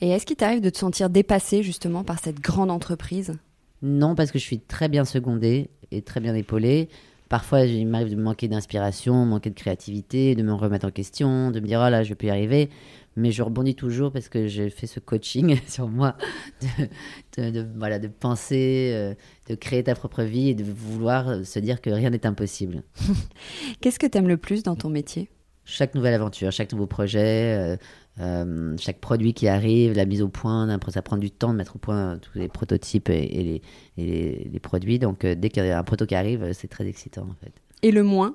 Et 0.00 0.08
est-ce 0.10 0.26
qu'il 0.26 0.36
t'arrive 0.36 0.60
de 0.60 0.70
te 0.70 0.78
sentir 0.78 1.08
dépassée 1.08 1.62
justement 1.62 2.02
par 2.04 2.18
cette 2.18 2.40
grande 2.40 2.70
entreprise? 2.70 3.34
Non, 3.82 4.14
parce 4.14 4.32
que 4.32 4.38
je 4.38 4.44
suis 4.44 4.58
très 4.60 4.88
bien 4.88 5.04
secondée 5.04 5.70
et 5.92 6.02
très 6.02 6.20
bien 6.20 6.34
épaulée. 6.34 6.88
Parfois, 7.28 7.62
il 7.64 7.86
m'arrive 7.88 8.10
de 8.10 8.20
manquer 8.20 8.46
d'inspiration, 8.48 9.26
manquer 9.26 9.50
de 9.50 9.54
créativité, 9.54 10.34
de 10.34 10.42
me 10.42 10.52
remettre 10.52 10.86
en 10.86 10.90
question, 10.90 11.50
de 11.50 11.58
me 11.60 11.66
dire 11.66 11.82
oh 11.84 11.90
là, 11.90 12.02
je 12.04 12.14
peux 12.14 12.26
y 12.26 12.30
arriver. 12.30 12.70
Mais 13.18 13.30
je 13.32 13.42
rebondis 13.42 13.74
toujours 13.74 14.12
parce 14.12 14.28
que 14.28 14.46
j'ai 14.46 14.68
fait 14.68 14.86
ce 14.86 15.00
coaching 15.00 15.58
sur 15.66 15.88
moi 15.88 16.16
de, 16.60 17.42
de- 17.42 17.50
de- 17.62 17.66
voilà, 17.76 17.98
de 17.98 18.08
penser, 18.08 18.90
euh, 18.94 19.14
de 19.48 19.54
créer 19.54 19.82
ta 19.82 19.94
propre 19.94 20.22
vie 20.22 20.50
et 20.50 20.54
de 20.54 20.62
vouloir 20.64 21.44
se 21.44 21.58
dire 21.58 21.80
que 21.80 21.88
rien 21.90 22.10
n'est 22.10 22.26
impossible. 22.26 22.82
Qu'est-ce 23.80 23.98
que 23.98 24.06
t'aimes 24.06 24.28
le 24.28 24.36
plus 24.36 24.62
dans 24.62 24.76
ton 24.76 24.90
métier? 24.90 25.30
Chaque 25.64 25.94
nouvelle 25.94 26.14
aventure, 26.14 26.52
chaque 26.52 26.70
nouveau 26.72 26.86
projet, 26.86 27.56
euh, 27.58 27.76
euh, 28.20 28.74
chaque 28.78 28.98
produit 29.00 29.34
qui 29.34 29.46
arrive, 29.48 29.92
la 29.94 30.06
mise 30.06 30.22
au 30.22 30.28
point, 30.28 30.68
après 30.70 30.92
ça 30.92 31.02
prend 31.02 31.16
du 31.18 31.30
temps 31.30 31.52
de 31.52 31.58
mettre 31.58 31.76
au 31.76 31.78
point 31.78 32.18
tous 32.18 32.38
les 32.38 32.48
prototypes 32.48 33.10
et, 33.10 33.22
et 33.24 33.42
les, 33.42 33.62
et 33.98 34.04
les- 34.06 34.50
les 34.52 34.60
produits. 34.60 34.98
Donc 34.98 35.24
euh, 35.24 35.34
dès 35.34 35.50
qu'il 35.50 35.64
y 35.66 35.70
a 35.70 35.78
un 35.78 35.82
proto 35.84 36.06
qui 36.06 36.14
arrive, 36.14 36.42
euh, 36.42 36.52
c'est 36.54 36.68
très 36.68 36.86
excitant 36.86 37.22
en 37.30 37.34
fait. 37.44 37.52
Et 37.82 37.90
le 37.92 38.02
moins? 38.02 38.34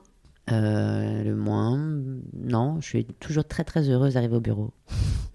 Euh, 0.51 1.23
le 1.23 1.35
moins, 1.35 1.77
non, 2.33 2.79
je 2.81 2.87
suis 2.87 3.05
toujours 3.05 3.45
très 3.45 3.63
très 3.63 3.89
heureuse 3.89 4.15
d'arriver 4.15 4.35
au 4.35 4.39
bureau. 4.41 4.71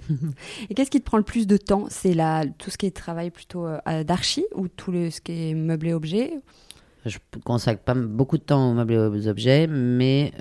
Et 0.70 0.74
qu'est-ce 0.74 0.90
qui 0.90 1.00
te 1.00 1.04
prend 1.04 1.16
le 1.18 1.24
plus 1.24 1.46
de 1.46 1.56
temps? 1.56 1.86
C'est 1.88 2.14
tout 2.58 2.70
ce 2.70 2.78
qui 2.78 2.86
est 2.86 2.94
travail 2.94 3.30
plutôt 3.30 3.66
d'archi 4.04 4.44
ou 4.54 4.68
tout 4.68 4.92
le, 4.92 5.10
ce 5.10 5.20
qui 5.20 5.50
est 5.50 5.54
meublé 5.54 5.92
objet? 5.92 6.34
Je 7.04 7.18
consacre 7.44 7.82
pas 7.82 7.94
beaucoup 7.94 8.36
de 8.36 8.42
temps 8.42 8.70
aux 8.70 8.74
meubles 8.74 8.94
et 8.94 8.98
aux 8.98 9.28
objets, 9.28 9.66
mais 9.68 10.32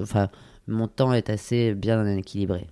enfin, 0.00 0.28
mon 0.66 0.88
temps 0.88 1.12
est 1.12 1.30
assez 1.30 1.74
bien 1.74 2.04
équilibré. 2.16 2.66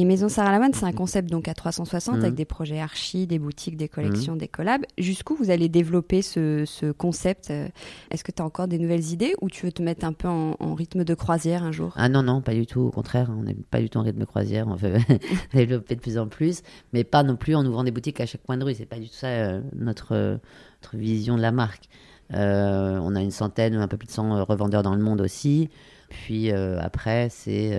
Et 0.00 0.04
Maison 0.04 0.28
Sarah 0.28 0.52
Lavoine, 0.52 0.72
c'est 0.74 0.84
un 0.84 0.92
concept 0.92 1.28
donc 1.28 1.48
à 1.48 1.54
360 1.54 2.18
Mhm. 2.18 2.22
avec 2.22 2.34
des 2.36 2.44
projets 2.44 2.78
archi, 2.78 3.26
des 3.26 3.40
boutiques, 3.40 3.76
des 3.76 3.88
collections, 3.88 4.34
Mhm. 4.34 4.38
des 4.38 4.46
collabs. 4.46 4.84
Jusqu'où 4.96 5.34
vous 5.34 5.50
allez 5.50 5.68
développer 5.68 6.22
ce, 6.22 6.62
ce 6.66 6.92
concept 6.92 7.50
euh, 7.50 7.66
Est-ce 8.12 8.22
que 8.22 8.30
tu 8.30 8.40
as 8.40 8.44
encore 8.44 8.68
des 8.68 8.78
nouvelles 8.78 9.10
idées 9.10 9.34
ou 9.40 9.50
tu 9.50 9.66
veux 9.66 9.72
te 9.72 9.82
mettre 9.82 10.04
un 10.04 10.12
peu 10.12 10.28
en, 10.28 10.54
en 10.60 10.74
rythme 10.76 11.02
de 11.02 11.14
croisière 11.14 11.64
un 11.64 11.72
jour? 11.72 11.94
Ah 11.96 12.08
non, 12.08 12.22
non, 12.22 12.40
pas 12.42 12.54
du 12.54 12.64
tout. 12.64 12.78
Au 12.82 12.90
contraire, 12.92 13.28
on 13.36 13.42
n'est 13.42 13.54
pas 13.54 13.80
du 13.80 13.90
tout 13.90 13.98
en 13.98 14.02
rythme 14.02 14.24
croisière. 14.24 14.68
On 14.68 14.76
veut 14.76 14.94
développer 15.52 15.96
de 15.96 16.00
plus 16.00 16.16
en 16.16 16.28
plus, 16.28 16.62
mais 16.92 17.02
pas 17.02 17.24
non 17.24 17.34
plus 17.34 17.56
en 17.56 17.66
ouvrant 17.66 17.82
des 17.82 17.90
boutiques 17.90 18.20
à 18.20 18.26
chaque 18.26 18.44
coin 18.44 18.56
de 18.56 18.62
rue. 18.64 18.74
C'est 18.74 18.86
pas 18.86 19.00
du 19.00 19.08
tout 19.08 19.16
ça 19.16 19.26
euh, 19.26 19.60
notre, 19.74 20.12
euh, 20.14 20.36
notre 20.84 20.96
vision 20.96 21.36
de 21.36 21.42
la 21.42 21.50
marque. 21.50 21.88
Euh, 22.34 23.00
on 23.02 23.16
a 23.16 23.20
une 23.20 23.32
centaine, 23.32 23.74
un 23.74 23.88
peu 23.88 23.96
plus 23.96 24.06
de 24.06 24.12
100 24.12 24.36
euh, 24.36 24.44
revendeurs 24.44 24.84
dans 24.84 24.94
le 24.94 25.02
monde 25.02 25.20
aussi. 25.20 25.70
Puis 26.08 26.52
après, 26.52 27.28
c'est, 27.30 27.76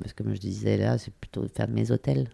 parce 0.00 0.12
que 0.12 0.22
comme 0.22 0.34
je 0.34 0.40
disais 0.40 0.76
là, 0.76 0.98
c'est 0.98 1.12
plutôt 1.14 1.42
de 1.42 1.48
faire 1.48 1.68
mes 1.68 1.90
hôtels. 1.90 2.28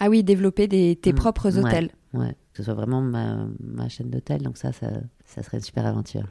Ah 0.00 0.08
oui, 0.10 0.22
développer 0.22 0.66
des, 0.68 0.96
tes 0.96 1.12
Mm, 1.12 1.16
propres 1.16 1.58
hôtels. 1.58 1.90
Ouais, 2.12 2.30
que 2.52 2.58
ce 2.58 2.64
soit 2.64 2.74
vraiment 2.74 3.00
ma, 3.00 3.46
ma 3.60 3.88
chaîne 3.88 4.10
d'hôtels. 4.10 4.42
Donc 4.42 4.56
ça, 4.58 4.72
ça, 4.72 4.88
ça 5.24 5.42
serait 5.42 5.56
une 5.58 5.62
super 5.62 5.86
aventure. 5.86 6.24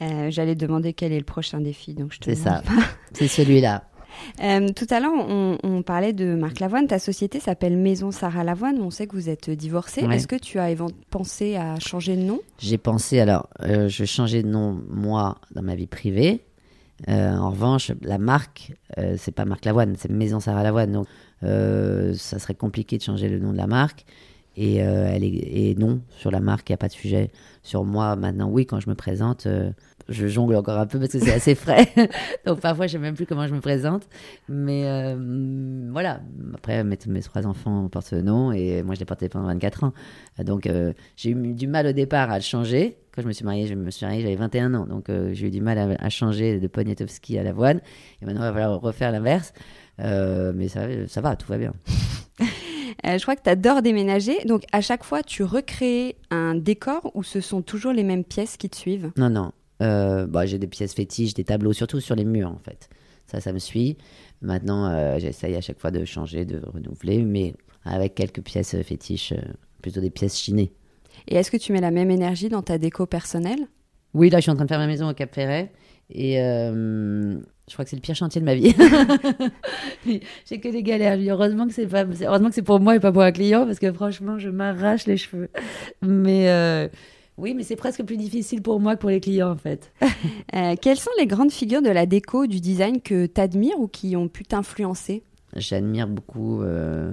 Euh, 0.00 0.30
J'allais 0.30 0.54
demander 0.54 0.92
quel 0.92 1.12
est 1.12 1.18
le 1.18 1.24
prochain 1.24 1.60
défi, 1.60 1.94
donc 1.94 2.12
je 2.12 2.18
te 2.20 2.24
C'est 2.26 2.36
ça. 2.36 2.62
C'est 3.12 3.28
celui-là. 3.28 3.84
Euh, 4.42 4.68
tout 4.74 4.86
à 4.90 5.00
l'heure, 5.00 5.12
on, 5.14 5.58
on 5.62 5.82
parlait 5.82 6.12
de 6.14 6.34
Marc 6.34 6.60
Lavoine. 6.60 6.86
Ta 6.86 6.98
société 6.98 7.40
s'appelle 7.40 7.76
Maison 7.76 8.10
Sarah 8.10 8.42
Lavoine. 8.42 8.80
On 8.80 8.90
sait 8.90 9.06
que 9.06 9.14
vous 9.14 9.28
êtes 9.28 9.50
divorcés. 9.50 10.06
Ouais. 10.06 10.16
Est-ce 10.16 10.26
que 10.26 10.36
tu 10.36 10.58
as 10.58 10.74
pensé 11.10 11.56
à 11.56 11.78
changer 11.78 12.16
de 12.16 12.22
nom? 12.22 12.40
J'ai 12.58 12.78
pensé, 12.78 13.20
alors, 13.20 13.48
euh, 13.62 13.88
je 13.88 14.04
changeais 14.04 14.42
de 14.42 14.48
nom, 14.48 14.80
moi, 14.88 15.36
dans 15.54 15.62
ma 15.62 15.74
vie 15.74 15.86
privée. 15.86 16.42
Euh, 17.08 17.36
en 17.36 17.50
revanche, 17.50 17.92
la 18.02 18.18
marque, 18.18 18.72
euh, 18.98 19.14
c'est 19.18 19.32
pas 19.32 19.44
Marc 19.44 19.64
Lavoine, 19.64 19.94
c'est 19.96 20.10
Maison 20.10 20.40
Sarah 20.40 20.62
Lavoine. 20.62 20.92
Donc, 20.92 21.06
euh, 21.44 22.14
ça 22.14 22.38
serait 22.38 22.54
compliqué 22.54 22.98
de 22.98 23.02
changer 23.02 23.28
le 23.28 23.38
nom 23.38 23.52
de 23.52 23.56
la 23.56 23.66
marque. 23.66 24.04
Et, 24.56 24.78
et 24.78 25.76
non, 25.76 26.00
sur 26.10 26.32
la 26.32 26.40
marque, 26.40 26.68
il 26.68 26.72
n'y 26.72 26.74
a 26.74 26.78
pas 26.78 26.88
de 26.88 26.92
sujet. 26.92 27.30
Sur 27.62 27.84
moi, 27.84 28.16
maintenant, 28.16 28.48
oui, 28.48 28.66
quand 28.66 28.80
je 28.80 28.90
me 28.90 28.96
présente, 28.96 29.46
je 30.08 30.26
jongle 30.26 30.54
encore 30.56 30.78
un 30.78 30.86
peu 30.86 30.98
parce 30.98 31.12
que 31.12 31.18
c'est 31.18 31.32
assez 31.32 31.54
frais. 31.54 31.88
Donc, 32.46 32.60
parfois, 32.60 32.86
je 32.86 32.92
sais 32.92 32.98
même 32.98 33.14
plus 33.14 33.26
comment 33.26 33.46
je 33.46 33.54
me 33.54 33.60
présente. 33.60 34.08
Mais 34.48 34.84
euh, 34.86 35.88
voilà. 35.92 36.20
Après, 36.54 36.82
mes, 36.84 36.98
mes 37.06 37.20
trois 37.20 37.46
enfants 37.46 37.88
portent 37.88 38.06
ce 38.06 38.16
nom 38.16 38.52
et 38.52 38.82
moi, 38.82 38.94
je 38.94 39.00
l'ai 39.00 39.06
porté 39.06 39.28
pendant 39.28 39.46
24 39.46 39.84
ans. 39.84 39.92
Donc, 40.44 40.66
euh, 40.66 40.92
j'ai 41.16 41.30
eu 41.30 41.54
du 41.54 41.66
mal 41.66 41.86
au 41.86 41.92
départ 41.92 42.30
à 42.30 42.36
le 42.36 42.42
changer. 42.42 42.96
Quand 43.14 43.22
je 43.22 43.26
me 43.26 43.32
suis 43.32 43.44
mariée, 43.44 43.66
je 43.66 43.74
me 43.74 43.90
suis 43.90 44.06
mariée, 44.06 44.22
j'avais 44.22 44.36
21 44.36 44.74
ans. 44.74 44.86
Donc, 44.86 45.10
euh, 45.10 45.30
j'ai 45.32 45.48
eu 45.48 45.50
du 45.50 45.60
mal 45.60 45.78
à, 45.78 45.88
à 45.98 46.08
changer 46.08 46.60
de 46.60 46.66
Poniatowski 46.68 47.38
à 47.38 47.42
l'avoine. 47.42 47.80
Et 48.22 48.26
maintenant, 48.26 48.42
il 48.42 48.52
va 48.52 48.52
falloir 48.52 48.80
refaire 48.80 49.12
l'inverse. 49.12 49.52
Mais 49.98 50.68
ça, 50.68 50.86
ça 51.06 51.20
va, 51.20 51.36
tout 51.36 51.48
va 51.48 51.58
bien. 51.58 51.72
Euh, 53.06 53.16
Je 53.18 53.22
crois 53.22 53.36
que 53.36 53.42
tu 53.42 53.50
adores 53.50 53.82
déménager. 53.82 54.38
Donc, 54.44 54.64
à 54.72 54.80
chaque 54.80 55.04
fois, 55.04 55.22
tu 55.22 55.42
recrées 55.42 56.16
un 56.30 56.54
décor 56.54 57.10
ou 57.14 57.22
ce 57.22 57.40
sont 57.40 57.62
toujours 57.62 57.92
les 57.92 58.02
mêmes 58.02 58.24
pièces 58.24 58.56
qui 58.56 58.68
te 58.68 58.76
suivent? 58.76 59.12
Non, 59.16 59.30
non. 59.30 59.52
Euh, 59.82 60.26
bah, 60.26 60.46
j'ai 60.46 60.58
des 60.58 60.66
pièces 60.66 60.94
fétiches, 60.94 61.34
des 61.34 61.44
tableaux, 61.44 61.72
surtout 61.72 62.00
sur 62.00 62.16
les 62.16 62.24
murs, 62.24 62.50
en 62.50 62.58
fait. 62.58 62.88
Ça, 63.26 63.40
ça 63.40 63.52
me 63.52 63.58
suit. 63.58 63.96
Maintenant, 64.40 64.86
euh, 64.90 65.18
j'essaye 65.18 65.54
à 65.54 65.60
chaque 65.60 65.78
fois 65.78 65.90
de 65.90 66.04
changer, 66.04 66.44
de 66.44 66.60
renouveler, 66.66 67.22
mais 67.22 67.54
avec 67.84 68.14
quelques 68.14 68.42
pièces 68.42 68.80
fétiches, 68.82 69.32
euh, 69.32 69.52
plutôt 69.82 70.00
des 70.00 70.10
pièces 70.10 70.38
chinées. 70.38 70.72
Et 71.28 71.36
est-ce 71.36 71.50
que 71.50 71.56
tu 71.56 71.72
mets 71.72 71.80
la 71.80 71.90
même 71.90 72.10
énergie 72.10 72.48
dans 72.48 72.62
ta 72.62 72.78
déco 72.78 73.06
personnelle? 73.06 73.68
Oui, 74.14 74.30
là, 74.30 74.38
je 74.38 74.42
suis 74.42 74.50
en 74.50 74.54
train 74.54 74.64
de 74.64 74.70
faire 74.70 74.78
ma 74.78 74.86
maison 74.86 75.08
au 75.08 75.14
Cap 75.14 75.34
Ferret. 75.34 75.72
Et 76.10 76.36
je 76.36 77.72
crois 77.74 77.84
que 77.84 77.90
c'est 77.90 77.96
le 77.96 78.00
pire 78.00 78.14
chantier 78.14 78.40
de 78.40 78.46
ma 78.46 78.54
vie. 78.54 78.74
J'ai 80.46 80.58
que 80.58 80.70
des 80.70 80.82
galères. 80.82 81.16
Je 81.16 81.20
dis, 81.20 81.30
heureusement 81.30 81.66
que 81.66 81.74
c'est 81.74 81.86
pas, 81.86 82.04
heureusement 82.04 82.48
que 82.48 82.54
c'est 82.54 82.62
pour 82.62 82.80
moi 82.80 82.96
et 82.96 83.00
pas 83.00 83.12
pour 83.12 83.20
un 83.20 83.32
client, 83.32 83.66
parce 83.66 83.78
que 83.78 83.92
franchement, 83.92 84.38
je 84.38 84.48
m'arrache 84.48 85.06
les 85.06 85.18
cheveux. 85.18 85.50
Mais 86.00 86.48
oui, 87.38 87.54
mais 87.54 87.62
c'est 87.62 87.76
presque 87.76 88.02
plus 88.02 88.16
difficile 88.16 88.62
pour 88.62 88.80
moi 88.80 88.96
que 88.96 89.00
pour 89.00 89.10
les 89.10 89.20
clients, 89.20 89.50
en 89.50 89.56
fait. 89.56 89.92
Euh, 90.54 90.74
Quelles 90.80 90.98
sont 90.98 91.10
les 91.18 91.26
grandes 91.26 91.52
figures 91.52 91.82
de 91.82 91.90
la 91.90 92.06
déco, 92.06 92.46
du 92.46 92.60
design 92.60 93.00
que 93.00 93.26
tu 93.26 93.40
admires 93.40 93.78
ou 93.78 93.86
qui 93.86 94.16
ont 94.16 94.28
pu 94.28 94.44
t'influencer? 94.44 95.22
J'admire 95.54 96.08
beaucoup 96.08 96.62
euh, 96.62 97.12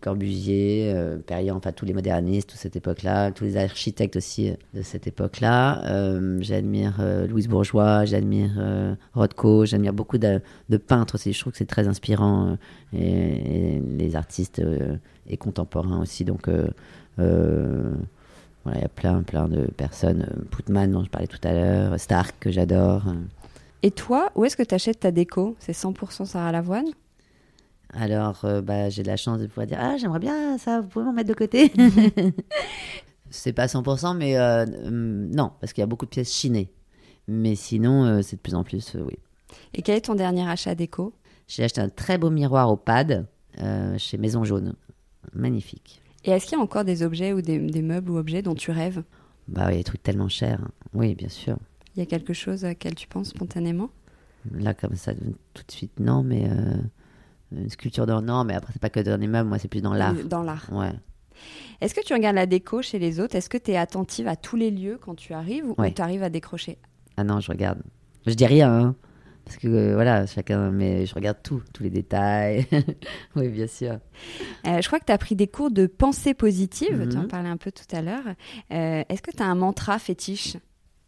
Corbusier, 0.00 0.92
euh, 0.94 1.18
Perriand, 1.18 1.56
enfin 1.56 1.72
tous 1.72 1.84
les 1.84 1.92
modernistes 1.92 2.52
de 2.52 2.56
cette 2.56 2.76
époque-là, 2.76 3.32
tous 3.32 3.44
les 3.44 3.56
architectes 3.56 4.16
aussi 4.16 4.50
euh, 4.50 4.54
de 4.74 4.82
cette 4.82 5.06
époque-là. 5.06 5.84
Euh, 5.86 6.38
j'admire 6.40 6.96
euh, 7.00 7.26
Louise 7.26 7.48
Bourgeois, 7.48 8.04
j'admire 8.04 8.54
euh, 8.58 8.94
Rothko, 9.14 9.66
j'admire 9.66 9.92
beaucoup 9.92 10.18
de, 10.18 10.40
de 10.68 10.76
peintres 10.76 11.16
aussi. 11.16 11.32
Je 11.32 11.40
trouve 11.40 11.52
que 11.52 11.58
c'est 11.58 11.66
très 11.66 11.88
inspirant 11.88 12.50
euh, 12.50 12.56
et, 12.98 13.76
et 13.76 13.80
les 13.80 14.16
artistes 14.16 14.60
euh, 14.60 14.96
et 15.28 15.36
contemporains 15.36 16.00
aussi. 16.00 16.24
Donc 16.24 16.48
euh, 16.48 16.68
euh, 17.18 17.92
voilà, 18.66 18.80
il 18.80 18.82
y 18.82 18.86
a 18.86 18.88
plein, 18.88 19.22
plein 19.22 19.48
de 19.48 19.66
personnes. 19.66 20.26
Euh, 20.28 20.44
Putman 20.50 20.90
dont 20.90 21.04
je 21.04 21.08
parlais 21.08 21.28
tout 21.28 21.40
à 21.44 21.52
l'heure, 21.52 21.98
Stark 22.00 22.34
que 22.40 22.50
j'adore. 22.50 23.04
Et 23.82 23.92
toi, 23.92 24.30
où 24.34 24.44
est-ce 24.44 24.56
que 24.56 24.62
tu 24.62 24.74
achètes 24.74 25.00
ta 25.00 25.12
déco? 25.12 25.56
C'est 25.60 25.72
100% 25.72 26.24
Sarah 26.26 26.50
Lavoine? 26.50 26.88
Alors, 27.92 28.44
euh, 28.44 28.60
bah, 28.60 28.90
j'ai 28.90 29.02
de 29.02 29.08
la 29.08 29.16
chance 29.16 29.38
de 29.40 29.46
pouvoir 29.46 29.66
dire 29.66 29.78
Ah, 29.80 29.96
j'aimerais 29.96 30.18
bien 30.18 30.58
ça, 30.58 30.80
vous 30.80 30.88
pouvez 30.88 31.04
m'en 31.04 31.12
mettre 31.12 31.28
de 31.28 31.34
côté 31.34 31.72
C'est 33.30 33.52
pas 33.52 33.66
100%, 33.66 34.16
mais 34.16 34.36
euh, 34.36 34.64
hum, 34.64 35.30
non, 35.30 35.52
parce 35.60 35.72
qu'il 35.72 35.82
y 35.82 35.84
a 35.84 35.86
beaucoup 35.86 36.04
de 36.04 36.10
pièces 36.10 36.32
chinées. 36.32 36.70
Mais 37.28 37.54
sinon, 37.54 38.04
euh, 38.04 38.22
c'est 38.22 38.36
de 38.36 38.40
plus 38.40 38.54
en 38.54 38.64
plus, 38.64 38.94
euh, 38.94 39.02
oui. 39.06 39.18
Et 39.74 39.82
quel 39.82 39.96
est 39.96 40.02
ton 40.02 40.14
dernier 40.14 40.48
achat 40.48 40.74
déco? 40.74 41.12
J'ai 41.48 41.64
acheté 41.64 41.80
un 41.80 41.88
très 41.88 42.18
beau 42.18 42.30
miroir 42.30 42.70
au 42.70 42.76
pad 42.76 43.26
euh, 43.60 43.98
chez 43.98 44.18
Maison 44.18 44.44
Jaune. 44.44 44.74
Magnifique. 45.32 46.02
Et 46.26 46.30
est-ce 46.32 46.46
qu'il 46.46 46.58
y 46.58 46.60
a 46.60 46.62
encore 46.64 46.84
des 46.84 47.02
objets 47.02 47.32
ou 47.32 47.40
des, 47.40 47.58
des 47.58 47.82
meubles 47.82 48.10
ou 48.10 48.18
objets 48.18 48.42
dont 48.42 48.54
tu 48.54 48.70
rêves? 48.70 49.02
Bah 49.48 49.62
oui, 49.66 49.72
il 49.72 49.72
y 49.72 49.74
a 49.76 49.78
des 49.78 49.84
trucs 49.84 50.02
tellement 50.02 50.28
chers. 50.28 50.60
Oui, 50.92 51.14
bien 51.14 51.28
sûr. 51.28 51.56
Il 51.94 52.00
y 52.00 52.02
a 52.02 52.06
quelque 52.06 52.32
chose 52.32 52.64
à 52.64 52.68
laquelle 52.68 52.94
tu 52.94 53.06
penses 53.06 53.28
spontanément? 53.28 53.90
Là, 54.52 54.74
comme 54.74 54.96
ça, 54.96 55.14
tout 55.14 55.62
de 55.66 55.72
suite, 55.72 55.98
non, 55.98 56.22
mais 56.22 56.48
euh, 56.48 56.76
une 57.52 57.70
sculpture 57.70 58.06
d'or, 58.06 58.22
non, 58.22 58.44
mais 58.44 58.54
après, 58.54 58.72
c'est 58.72 58.82
pas 58.82 58.90
que 58.90 59.00
dans 59.00 59.18
les 59.20 59.26
meubles, 59.28 59.48
moi, 59.48 59.58
c'est 59.58 59.68
plus 59.68 59.80
dans 59.82 59.94
l'art. 59.94 60.14
Dans 60.28 60.42
l'art. 60.42 60.68
Ouais. 60.72 60.92
Est-ce 61.80 61.94
que 61.94 62.04
tu 62.04 62.12
regardes 62.12 62.36
la 62.36 62.46
déco 62.46 62.82
chez 62.82 62.98
les 62.98 63.20
autres? 63.20 63.34
Est-ce 63.36 63.48
que 63.48 63.58
tu 63.58 63.70
es 63.72 63.76
attentive 63.76 64.26
à 64.26 64.36
tous 64.36 64.56
les 64.56 64.70
lieux 64.70 64.98
quand 65.00 65.14
tu 65.14 65.32
arrives 65.32 65.64
ou 65.66 65.74
Ouais. 65.78 65.92
tu 65.92 66.02
arrives 66.02 66.22
à 66.22 66.30
décrocher? 66.30 66.78
Ah 67.16 67.24
non, 67.24 67.40
je 67.40 67.50
regarde. 67.52 67.78
Je 68.26 68.34
dis 68.34 68.46
rien, 68.46 68.72
hein, 68.72 68.94
parce 69.46 69.56
que 69.56 69.68
euh, 69.68 69.94
voilà, 69.94 70.26
chacun, 70.26 70.70
mais 70.70 71.06
je 71.06 71.14
regarde 71.14 71.38
tout, 71.42 71.62
tous 71.72 71.82
les 71.82 71.88
détails. 71.90 72.66
oui, 73.36 73.48
bien 73.48 73.66
sûr. 73.66 73.98
Euh, 74.66 74.80
Je 74.82 74.86
crois 74.86 74.98
que 75.00 75.06
tu 75.06 75.12
as 75.12 75.18
pris 75.18 75.34
des 75.36 75.46
cours 75.46 75.70
de 75.70 75.86
pensée 75.86 76.34
positive, 76.34 77.06
tu 77.08 77.16
en 77.16 77.22
Mhm. 77.22 77.28
parlais 77.28 77.48
un 77.48 77.56
peu 77.56 77.70
tout 77.72 77.96
à 77.96 78.02
l'heure. 78.02 78.26
Euh, 78.72 79.02
Est-ce 79.08 79.22
que 79.22 79.30
tu 79.30 79.42
as 79.42 79.46
un 79.46 79.54
mantra 79.54 79.98
fétiche? 79.98 80.56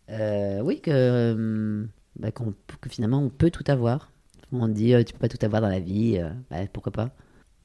Oui, 0.08 0.80
que, 0.80 1.86
bah, 2.16 2.30
que 2.30 2.88
finalement, 2.88 3.18
on 3.22 3.28
peut 3.28 3.50
tout 3.50 3.64
avoir. 3.68 4.10
On 4.52 4.66
dit, 4.68 4.94
tu 5.04 5.12
peux 5.12 5.18
pas 5.18 5.28
tout 5.28 5.44
avoir 5.44 5.60
dans 5.60 5.68
la 5.68 5.80
vie, 5.80 6.18
bah, 6.50 6.56
pourquoi 6.72 6.92
pas? 6.92 7.10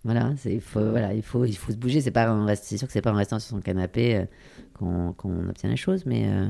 Voilà, 0.04 0.34
il, 0.44 0.60
faut, 0.60 0.90
voilà 0.90 1.14
il, 1.14 1.22
faut, 1.24 1.46
il 1.46 1.56
faut 1.56 1.72
se 1.72 1.78
bouger. 1.78 2.02
C'est, 2.02 2.12
pas 2.12 2.26
sûr 2.58 2.88
que 2.88 2.92
c'est 2.92 3.02
pas 3.02 3.14
en 3.14 3.16
restant 3.16 3.40
sur 3.40 3.52
son 3.56 3.62
canapé 3.62 4.18
euh, 4.18 4.26
qu'on, 4.74 5.48
obtient 5.48 5.70
les 5.70 5.78
choses, 5.78 6.06
mais 6.06 6.28
euh, 6.28 6.48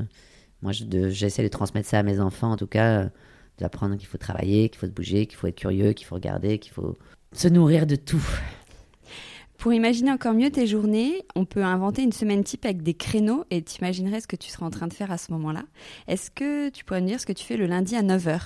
moi, 0.63 0.71
je, 0.71 0.85
de- 0.85 1.09
j'essaie 1.09 1.43
de 1.43 1.49
transmettre 1.49 1.87
ça 1.87 1.99
à 1.99 2.03
mes 2.03 2.19
enfants, 2.19 2.51
en 2.53 2.57
tout 2.57 2.65
cas, 2.65 3.11
d'apprendre 3.57 3.97
qu'il 3.97 4.07
faut 4.07 4.17
travailler, 4.17 4.69
qu'il 4.69 4.79
faut 4.79 4.87
se 4.87 4.91
bouger, 4.91 5.25
qu'il 5.25 5.37
faut 5.37 5.47
être 5.47 5.57
curieux, 5.57 5.93
qu'il 5.93 6.07
faut 6.07 6.15
regarder, 6.15 6.59
qu'il 6.59 6.73
faut 6.73 6.97
se 7.33 7.47
nourrir 7.47 7.85
de 7.87 7.95
tout. 7.95 8.23
Pour 9.57 9.71
imaginer 9.71 10.11
encore 10.11 10.33
mieux 10.33 10.51
tes 10.51 10.67
journées, 10.67 11.23
on 11.35 11.45
peut 11.45 11.63
inventer 11.63 12.03
une 12.03 12.11
semaine 12.11 12.43
type 12.43 12.65
avec 12.65 12.83
des 12.83 12.93
créneaux 12.93 13.45
et 13.49 13.61
tu 13.61 13.77
imaginerais 13.79 14.19
ce 14.19 14.27
que 14.27 14.35
tu 14.35 14.49
seras 14.49 14.65
en 14.65 14.69
train 14.69 14.87
de 14.87 14.93
faire 14.93 15.09
à 15.09 15.17
ce 15.17 15.31
moment-là. 15.31 15.63
Est-ce 16.07 16.31
que 16.31 16.69
tu 16.69 16.83
pourrais 16.83 16.99
me 16.99 17.07
dire 17.07 17.19
ce 17.21 17.25
que 17.25 17.31
tu 17.31 17.45
fais 17.45 17.55
le 17.55 17.65
lundi 17.65 17.95
à 17.95 18.01
9h 18.01 18.41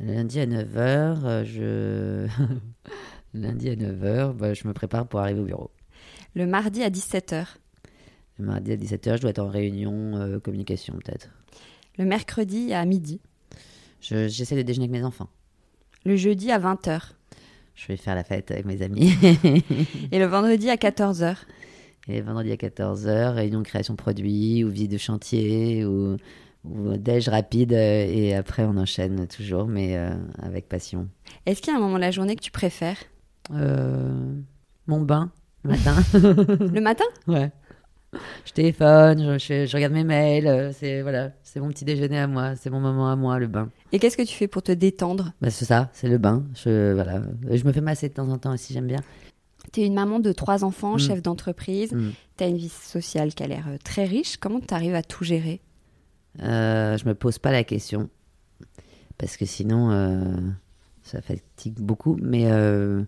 Le 0.00 0.12
Lundi 0.12 0.40
à 0.40 0.46
9h, 0.46 1.44
je... 1.44 2.26
le 2.26 2.28
lundi 3.40 3.68
à 3.68 3.76
9h, 3.76 4.32
bah, 4.32 4.52
je 4.52 4.66
me 4.66 4.72
prépare 4.72 5.06
pour 5.06 5.20
arriver 5.20 5.38
au 5.38 5.44
bureau. 5.44 5.70
Le 6.34 6.46
mardi 6.46 6.82
à 6.82 6.90
17h 6.90 7.46
Le 8.38 8.44
mardi 8.44 8.72
à 8.72 8.76
17h, 8.76 9.18
je 9.18 9.20
dois 9.20 9.30
être 9.30 9.38
en 9.38 9.48
réunion 9.48 10.16
euh, 10.16 10.40
communication 10.40 10.94
peut-être. 10.94 11.30
Le 11.96 12.04
mercredi 12.06 12.72
à 12.72 12.84
midi? 12.86 13.20
Je- 14.00 14.28
J'essaie 14.28 14.56
de 14.56 14.62
déjeuner 14.62 14.84
avec 14.88 15.00
mes 15.00 15.04
enfants. 15.06 15.28
Le 16.04 16.16
jeudi 16.16 16.50
à 16.50 16.58
20h 16.58 17.12
Je 17.74 17.86
vais 17.88 17.96
faire 17.96 18.14
la 18.14 18.24
fête 18.24 18.50
avec 18.50 18.64
mes 18.64 18.82
amis. 18.82 19.12
Et 20.12 20.18
le 20.18 20.24
vendredi 20.26 20.70
à 20.70 20.76
14h 20.76 21.36
Et 22.08 22.20
vendredi 22.20 22.52
à 22.52 22.56
14h, 22.56 23.34
réunion 23.34 23.62
création 23.62 23.96
produit 23.96 24.64
ou 24.64 24.70
visite 24.70 24.90
de 24.92 24.98
chantier 24.98 25.84
ou 25.84 26.16
ou 26.62 26.94
déj 26.98 27.30
rapide 27.30 27.72
euh, 27.72 28.04
et 28.06 28.34
après 28.34 28.64
on 28.64 28.76
enchaîne 28.76 29.26
toujours, 29.26 29.66
mais 29.66 29.96
euh, 29.96 30.10
avec 30.42 30.68
passion. 30.68 31.08
Est-ce 31.46 31.62
qu'il 31.62 31.72
y 31.72 31.74
a 31.74 31.78
un 31.78 31.82
moment 31.82 31.94
de 31.96 32.00
la 32.02 32.10
journée 32.10 32.36
que 32.36 32.42
tu 32.42 32.50
préfères? 32.50 32.98
Euh, 33.54 34.34
mon 34.86 35.00
bain, 35.00 35.32
le 35.64 35.70
matin. 35.70 35.96
Le 36.12 36.80
matin? 36.82 37.04
Ouais. 37.26 37.50
Je 38.44 38.52
téléphone, 38.52 39.38
je, 39.38 39.72
regarde 39.74 39.92
mes 39.92 40.02
mails, 40.04 40.46
euh, 40.48 40.72
c'est 40.72 41.02
voilà, 41.02 41.30
c'est 41.44 41.60
mon 41.60 41.68
petit 41.68 41.84
déjeuner 41.84 42.18
à 42.18 42.26
moi, 42.26 42.56
c'est 42.56 42.68
mon 42.70 42.80
moment 42.80 43.08
à 43.10 43.14
moi, 43.16 43.38
le 43.38 43.46
bain. 43.46 43.70
Et 43.92 43.98
qu'est-ce 44.00 44.16
que 44.16 44.22
tu 44.22 44.34
fais 44.34 44.48
pour 44.48 44.62
te 44.62 44.72
détendre? 44.72 45.32
Bah, 45.40 45.50
c'est 45.50 45.64
ça, 45.64 45.90
c'est 45.92 46.08
le 46.08 46.18
bain. 46.18 46.44
Je, 46.54 46.92
voilà. 46.92 47.22
je 47.50 47.64
me 47.64 47.72
fais 47.72 47.80
masser 47.80 48.08
de 48.08 48.14
temps 48.14 48.28
en 48.28 48.38
temps 48.38 48.52
aussi, 48.54 48.72
j'aime 48.72 48.86
bien. 48.88 48.98
Tu 49.72 49.82
es 49.82 49.86
une 49.86 49.94
maman 49.94 50.18
de 50.18 50.32
trois 50.32 50.64
enfants, 50.64 50.94
Mm. 50.96 50.98
chef 50.98 51.22
d'entreprise, 51.22 51.92
Mm. 51.92 52.10
tu 52.36 52.44
as 52.44 52.48
une 52.48 52.56
vie 52.56 52.68
sociale 52.68 53.32
qui 53.34 53.42
a 53.44 53.46
l'air 53.46 53.66
euh, 53.68 53.76
très 53.84 54.04
riche. 54.04 54.36
Comment 54.38 54.58
tu 54.60 54.74
arrives 54.74 54.94
à 54.96 55.02
tout 55.02 55.22
gérer? 55.22 55.60
Euh, 56.42 56.96
je 56.98 57.04
me 57.06 57.14
pose 57.14 57.38
pas 57.38 57.52
la 57.52 57.62
question 57.64 58.08
parce 59.18 59.36
que 59.36 59.44
sinon 59.44 59.90
euh, 59.92 60.24
ça 61.02 61.20
fatigue 61.20 61.78
beaucoup. 61.78 62.16
Mais, 62.20 62.46
euh, 62.50 63.02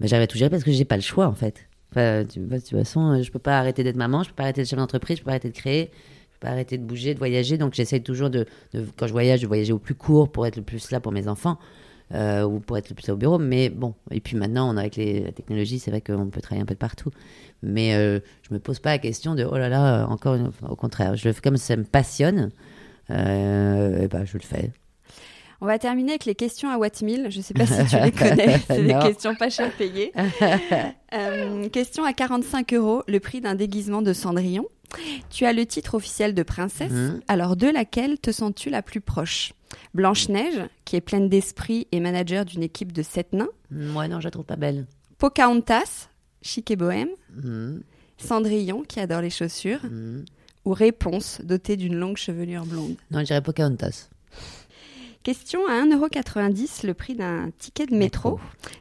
mais 0.00 0.08
j'arrive 0.08 0.24
à 0.24 0.26
tout 0.26 0.38
gérer 0.38 0.50
parce 0.50 0.64
que 0.64 0.72
j'ai 0.72 0.84
pas 0.84 0.96
le 0.96 1.02
choix 1.02 1.26
en 1.26 1.34
fait. 1.34 1.67
Enfin, 1.90 2.24
tu 2.28 2.40
vois, 2.40 2.58
de 2.58 2.62
toute 2.62 2.70
façon, 2.78 3.12
euh, 3.12 3.22
je 3.22 3.30
peux 3.30 3.38
pas 3.38 3.58
arrêter 3.58 3.82
d'être 3.84 3.96
maman, 3.96 4.22
je 4.22 4.28
peux 4.28 4.34
pas 4.34 4.44
arrêter 4.44 4.60
d'être 4.62 4.68
chef 4.70 4.78
d'entreprise, 4.78 5.16
je 5.18 5.22
peux 5.22 5.26
pas 5.26 5.32
arrêter 5.32 5.48
de 5.50 5.54
créer, 5.56 5.90
je 6.32 6.38
peux 6.38 6.46
pas 6.46 6.50
arrêter 6.50 6.78
de 6.78 6.84
bouger, 6.84 7.14
de 7.14 7.18
voyager. 7.18 7.58
Donc 7.58 7.74
j'essaie 7.74 8.00
toujours 8.00 8.30
de, 8.30 8.46
quand 8.96 9.06
je 9.06 9.12
voyage, 9.12 9.40
de 9.42 9.46
voyager 9.46 9.72
au 9.72 9.78
plus 9.78 9.94
court 9.94 10.30
pour 10.30 10.46
être 10.46 10.56
le 10.56 10.62
plus 10.62 10.90
là 10.90 11.00
pour 11.00 11.12
mes 11.12 11.28
enfants. 11.28 11.58
euh, 12.14 12.44
ou 12.44 12.60
pour 12.60 12.78
être 12.78 12.88
le 12.90 12.94
plus 12.94 13.06
là 13.08 13.14
au 13.14 13.16
bureau, 13.16 13.38
mais 13.38 13.68
bon. 13.70 13.94
Et 14.10 14.20
puis 14.20 14.36
maintenant, 14.36 14.72
on, 14.72 14.76
avec 14.76 14.96
la 14.96 15.32
technologie, 15.32 15.78
c'est 15.78 15.90
vrai 15.90 16.00
qu'on 16.00 16.28
peut 16.30 16.40
travailler 16.40 16.62
un 16.62 16.66
peu 16.66 16.74
de 16.74 16.78
partout. 16.78 17.10
Mais 17.62 17.94
euh, 17.94 18.20
je 18.42 18.54
me 18.54 18.58
pose 18.60 18.78
pas 18.80 18.90
la 18.90 18.98
question 18.98 19.34
de 19.34 19.44
oh 19.44 19.56
là 19.58 19.68
là, 19.68 20.06
encore 20.08 20.34
une... 20.34 20.50
au 20.68 20.76
contraire, 20.76 21.16
je 21.16 21.28
le 21.28 21.32
fais 21.34 21.40
comme 21.40 21.56
ça 21.56 21.76
me 21.76 21.84
passionne. 21.84 22.50
Euh, 23.10 24.02
et 24.02 24.08
ben, 24.08 24.24
je 24.24 24.38
le 24.38 24.42
fais. 24.42 24.72
On 25.60 25.66
va 25.66 25.78
terminer 25.78 26.12
avec 26.12 26.24
les 26.24 26.34
questions 26.36 26.70
à 26.70 26.78
Wattmill. 26.78 27.26
Je 27.30 27.40
sais 27.40 27.52
pas 27.54 27.66
si 27.66 27.84
tu 27.86 27.96
les 28.00 28.12
connais. 28.12 28.58
C'est 28.68 28.82
des 28.84 28.94
questions 29.00 29.34
pas 29.34 29.50
cher 29.50 29.70
payées. 29.76 30.12
Euh, 31.14 31.70
question 31.70 32.04
à 32.04 32.12
45 32.12 32.74
euros, 32.74 33.02
le 33.08 33.18
prix 33.18 33.40
d'un 33.40 33.54
déguisement 33.54 34.02
de 34.02 34.12
Cendrillon. 34.12 34.66
Tu 35.30 35.46
as 35.46 35.54
le 35.54 35.64
titre 35.64 35.94
officiel 35.94 36.34
de 36.34 36.42
princesse. 36.42 36.92
Mhm. 36.92 37.20
Alors, 37.28 37.56
de 37.56 37.66
laquelle 37.66 38.18
te 38.18 38.30
sens-tu 38.30 38.68
la 38.68 38.82
plus 38.82 39.00
proche? 39.00 39.54
Blanche-Neige, 39.94 40.60
qui 40.84 40.96
est 40.96 41.00
pleine 41.00 41.30
d'esprit 41.30 41.86
et 41.92 42.00
manager 42.00 42.44
d'une 42.44 42.62
équipe 42.62 42.92
de 42.92 43.02
sept 43.02 43.32
nains. 43.32 43.48
Moi, 43.70 44.06
non, 44.06 44.20
je 44.20 44.24
la 44.26 44.30
trouve 44.30 44.44
pas 44.44 44.56
belle. 44.56 44.86
Pocahontas, 45.16 46.10
chic 46.42 46.70
et 46.70 46.76
bohème. 46.76 47.08
Mhm, 47.42 47.82
Cendrillon, 48.18 48.82
qui 48.82 49.00
adore 49.00 49.22
les 49.22 49.30
chaussures. 49.30 49.80
mhm. 49.84 50.26
Ou 50.66 50.72
Réponse, 50.74 51.40
dotée 51.42 51.78
d'une 51.78 51.94
longue 51.96 52.18
chevelure 52.18 52.66
blonde. 52.66 52.96
Non, 53.10 53.20
je 53.20 53.24
dirais 53.24 53.40
Pocahontas. 53.40 54.10
Question 55.22 55.66
à 55.66 55.84
1,90€, 55.84 56.86
le 56.86 56.94
prix 56.94 57.14
d'un 57.14 57.50
ticket 57.58 57.86
de 57.86 57.94
métro. 57.94 58.38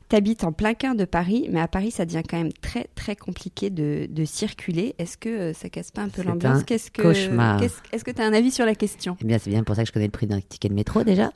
T'habites 0.07 0.43
en 0.43 0.51
plein 0.51 0.73
cœur 0.73 0.95
de 0.95 1.03
Paris, 1.03 1.47
mais 1.51 1.59
à 1.59 1.67
Paris, 1.67 1.91
ça 1.91 2.05
devient 2.05 2.21
quand 2.27 2.37
même 2.37 2.53
très, 2.53 2.87
très 2.95 3.15
compliqué 3.15 3.69
de, 3.69 4.07
de 4.09 4.25
circuler. 4.25 4.95
Est-ce 4.97 5.17
que 5.17 5.29
euh, 5.29 5.53
ça 5.53 5.69
casse 5.69 5.91
pas 5.91 6.03
un 6.03 6.09
peu 6.09 6.21
C'est 6.21 6.27
l'ambiance 6.27 6.59
un 6.59 6.63
Qu'est-ce 6.63 6.91
que, 6.91 7.01
cauchemar. 7.01 7.61
Est-ce 7.61 8.03
que 8.03 8.11
tu 8.11 8.21
as 8.21 8.25
un 8.25 8.33
avis 8.33 8.51
sur 8.51 8.65
la 8.65 8.75
question? 8.75 9.17
Eh 9.21 9.25
bien, 9.25 9.39
c'est 9.39 9.49
bien 9.49 9.63
pour 9.63 9.75
ça 9.75 9.81
que 9.81 9.87
je 9.87 9.93
connais 9.93 10.05
le 10.05 10.11
prix 10.11 10.27
d'un 10.27 10.39
ticket 10.39 10.69
de 10.69 10.73
métro 10.73 11.03
déjà. 11.03 11.31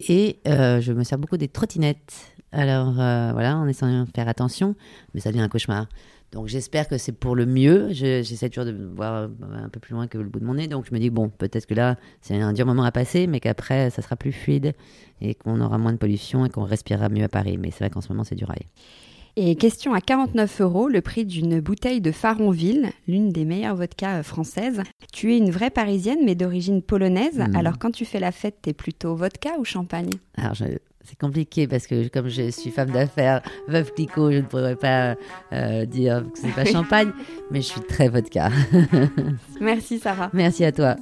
Et 0.00 0.40
euh, 0.46 0.80
je 0.80 0.92
me 0.92 1.04
sers 1.04 1.18
beaucoup 1.18 1.36
des 1.36 1.48
trottinettes. 1.48 2.34
Alors 2.52 3.00
euh, 3.00 3.30
voilà, 3.32 3.56
on 3.58 3.66
essaie 3.66 3.86
de 3.86 4.04
faire 4.14 4.28
attention, 4.28 4.74
mais 5.14 5.20
ça 5.20 5.30
devient 5.30 5.42
un 5.42 5.48
cauchemar. 5.48 5.86
Donc 6.32 6.46
j'espère 6.46 6.86
que 6.88 6.96
c'est 6.96 7.12
pour 7.12 7.34
le 7.34 7.44
mieux. 7.46 7.88
Je- 7.92 8.22
J'essaie 8.22 8.48
toujours 8.48 8.64
de 8.66 8.76
voir 8.94 9.14
euh, 9.24 9.28
un 9.64 9.68
peu 9.68 9.80
plus 9.80 9.94
loin 9.94 10.06
que 10.06 10.16
le 10.18 10.24
bout 10.28 10.38
de 10.40 10.44
mon 10.44 10.54
nez. 10.54 10.68
Donc 10.68 10.86
je 10.88 10.94
me 10.94 11.00
dis, 11.00 11.10
bon, 11.10 11.28
peut-être 11.28 11.66
que 11.66 11.74
là, 11.74 11.96
c'est 12.20 12.36
un 12.36 12.52
dur 12.52 12.66
moment 12.66 12.84
à 12.84 12.92
passer, 12.92 13.26
mais 13.26 13.40
qu'après, 13.40 13.90
ça 13.90 14.00
sera 14.02 14.14
plus 14.16 14.32
fluide 14.32 14.72
et 15.20 15.34
qu'on 15.34 15.60
aura 15.60 15.76
moins 15.78 15.92
de 15.92 15.98
pollution 15.98 16.46
et 16.46 16.50
qu'on 16.50 16.62
respirera 16.64 17.08
mieux 17.08 17.24
à 17.24 17.28
Paris. 17.28 17.58
Mais 17.58 17.70
c'est 17.70 17.80
vrai 17.84 17.90
qu'en 17.90 18.00
ce 18.00 18.08
moment, 18.10 18.24
c'est 18.24 18.36
du 18.36 18.44
rail. 18.44 18.62
Et 19.36 19.54
question 19.54 19.94
à 19.94 20.00
49 20.00 20.60
euros, 20.60 20.88
le 20.88 21.00
prix 21.00 21.24
d'une 21.24 21.60
bouteille 21.60 22.00
de 22.00 22.10
Faronville, 22.10 22.90
l'une 23.06 23.30
des 23.30 23.44
meilleures 23.44 23.76
vodkas 23.76 24.18
euh, 24.18 24.22
françaises. 24.24 24.82
Tu 25.12 25.34
es 25.34 25.38
une 25.38 25.50
vraie 25.52 25.70
parisienne, 25.70 26.18
mais 26.24 26.34
d'origine 26.34 26.82
polonaise. 26.82 27.38
Mhm. 27.38 27.54
Alors 27.56 27.78
quand 27.78 27.90
tu 27.92 28.04
fais 28.04 28.18
la 28.20 28.32
fête, 28.32 28.56
t'es 28.62 28.72
plutôt 28.72 29.14
vodka 29.14 29.50
ou 29.58 29.64
champagne? 29.64 30.10
Alors, 30.36 30.54
je- 30.54 30.64
c'est 31.04 31.18
compliqué 31.18 31.66
parce 31.66 31.86
que 31.86 32.08
comme 32.08 32.28
je 32.28 32.50
suis 32.50 32.70
femme 32.70 32.90
d'affaires, 32.90 33.42
veuve 33.68 33.92
Clicquot, 33.92 34.32
je 34.32 34.38
ne 34.38 34.42
pourrais 34.42 34.76
pas 34.76 35.16
euh, 35.52 35.84
dire 35.86 36.24
que 36.32 36.38
c'est 36.38 36.54
pas 36.54 36.64
champagne, 36.70 37.12
mais 37.50 37.62
je 37.62 37.66
suis 37.66 37.80
très 37.80 38.08
vodka. 38.08 38.50
Merci 39.60 39.98
Sarah. 39.98 40.30
Merci 40.32 40.64
à 40.64 40.72
toi. 40.72 40.96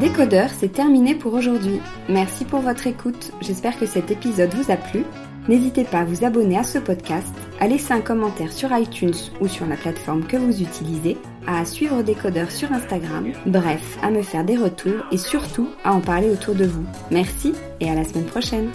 Décodeur, 0.00 0.50
c'est 0.50 0.72
terminé 0.72 1.14
pour 1.14 1.32
aujourd'hui. 1.32 1.80
Merci 2.08 2.44
pour 2.44 2.60
votre 2.60 2.86
écoute. 2.86 3.32
J'espère 3.40 3.78
que 3.78 3.86
cet 3.86 4.10
épisode 4.10 4.52
vous 4.54 4.70
a 4.70 4.76
plu. 4.76 5.04
N'hésitez 5.48 5.84
pas 5.84 6.00
à 6.00 6.04
vous 6.04 6.24
abonner 6.24 6.58
à 6.58 6.64
ce 6.64 6.78
podcast, 6.78 7.34
à 7.60 7.68
laisser 7.68 7.92
un 7.92 8.00
commentaire 8.00 8.52
sur 8.52 8.76
iTunes 8.76 9.14
ou 9.40 9.48
sur 9.48 9.66
la 9.66 9.76
plateforme 9.76 10.26
que 10.26 10.36
vous 10.36 10.62
utilisez, 10.62 11.16
à 11.46 11.64
suivre 11.64 12.02
Décodeur 12.02 12.50
sur 12.50 12.72
Instagram, 12.72 13.32
bref, 13.46 13.98
à 14.02 14.10
me 14.10 14.22
faire 14.22 14.44
des 14.44 14.56
retours 14.56 15.04
et 15.12 15.18
surtout 15.18 15.68
à 15.84 15.92
en 15.92 16.00
parler 16.00 16.30
autour 16.30 16.54
de 16.54 16.64
vous. 16.64 16.84
Merci 17.10 17.54
et 17.80 17.90
à 17.90 17.94
la 17.94 18.04
semaine 18.04 18.26
prochaine. 18.26 18.70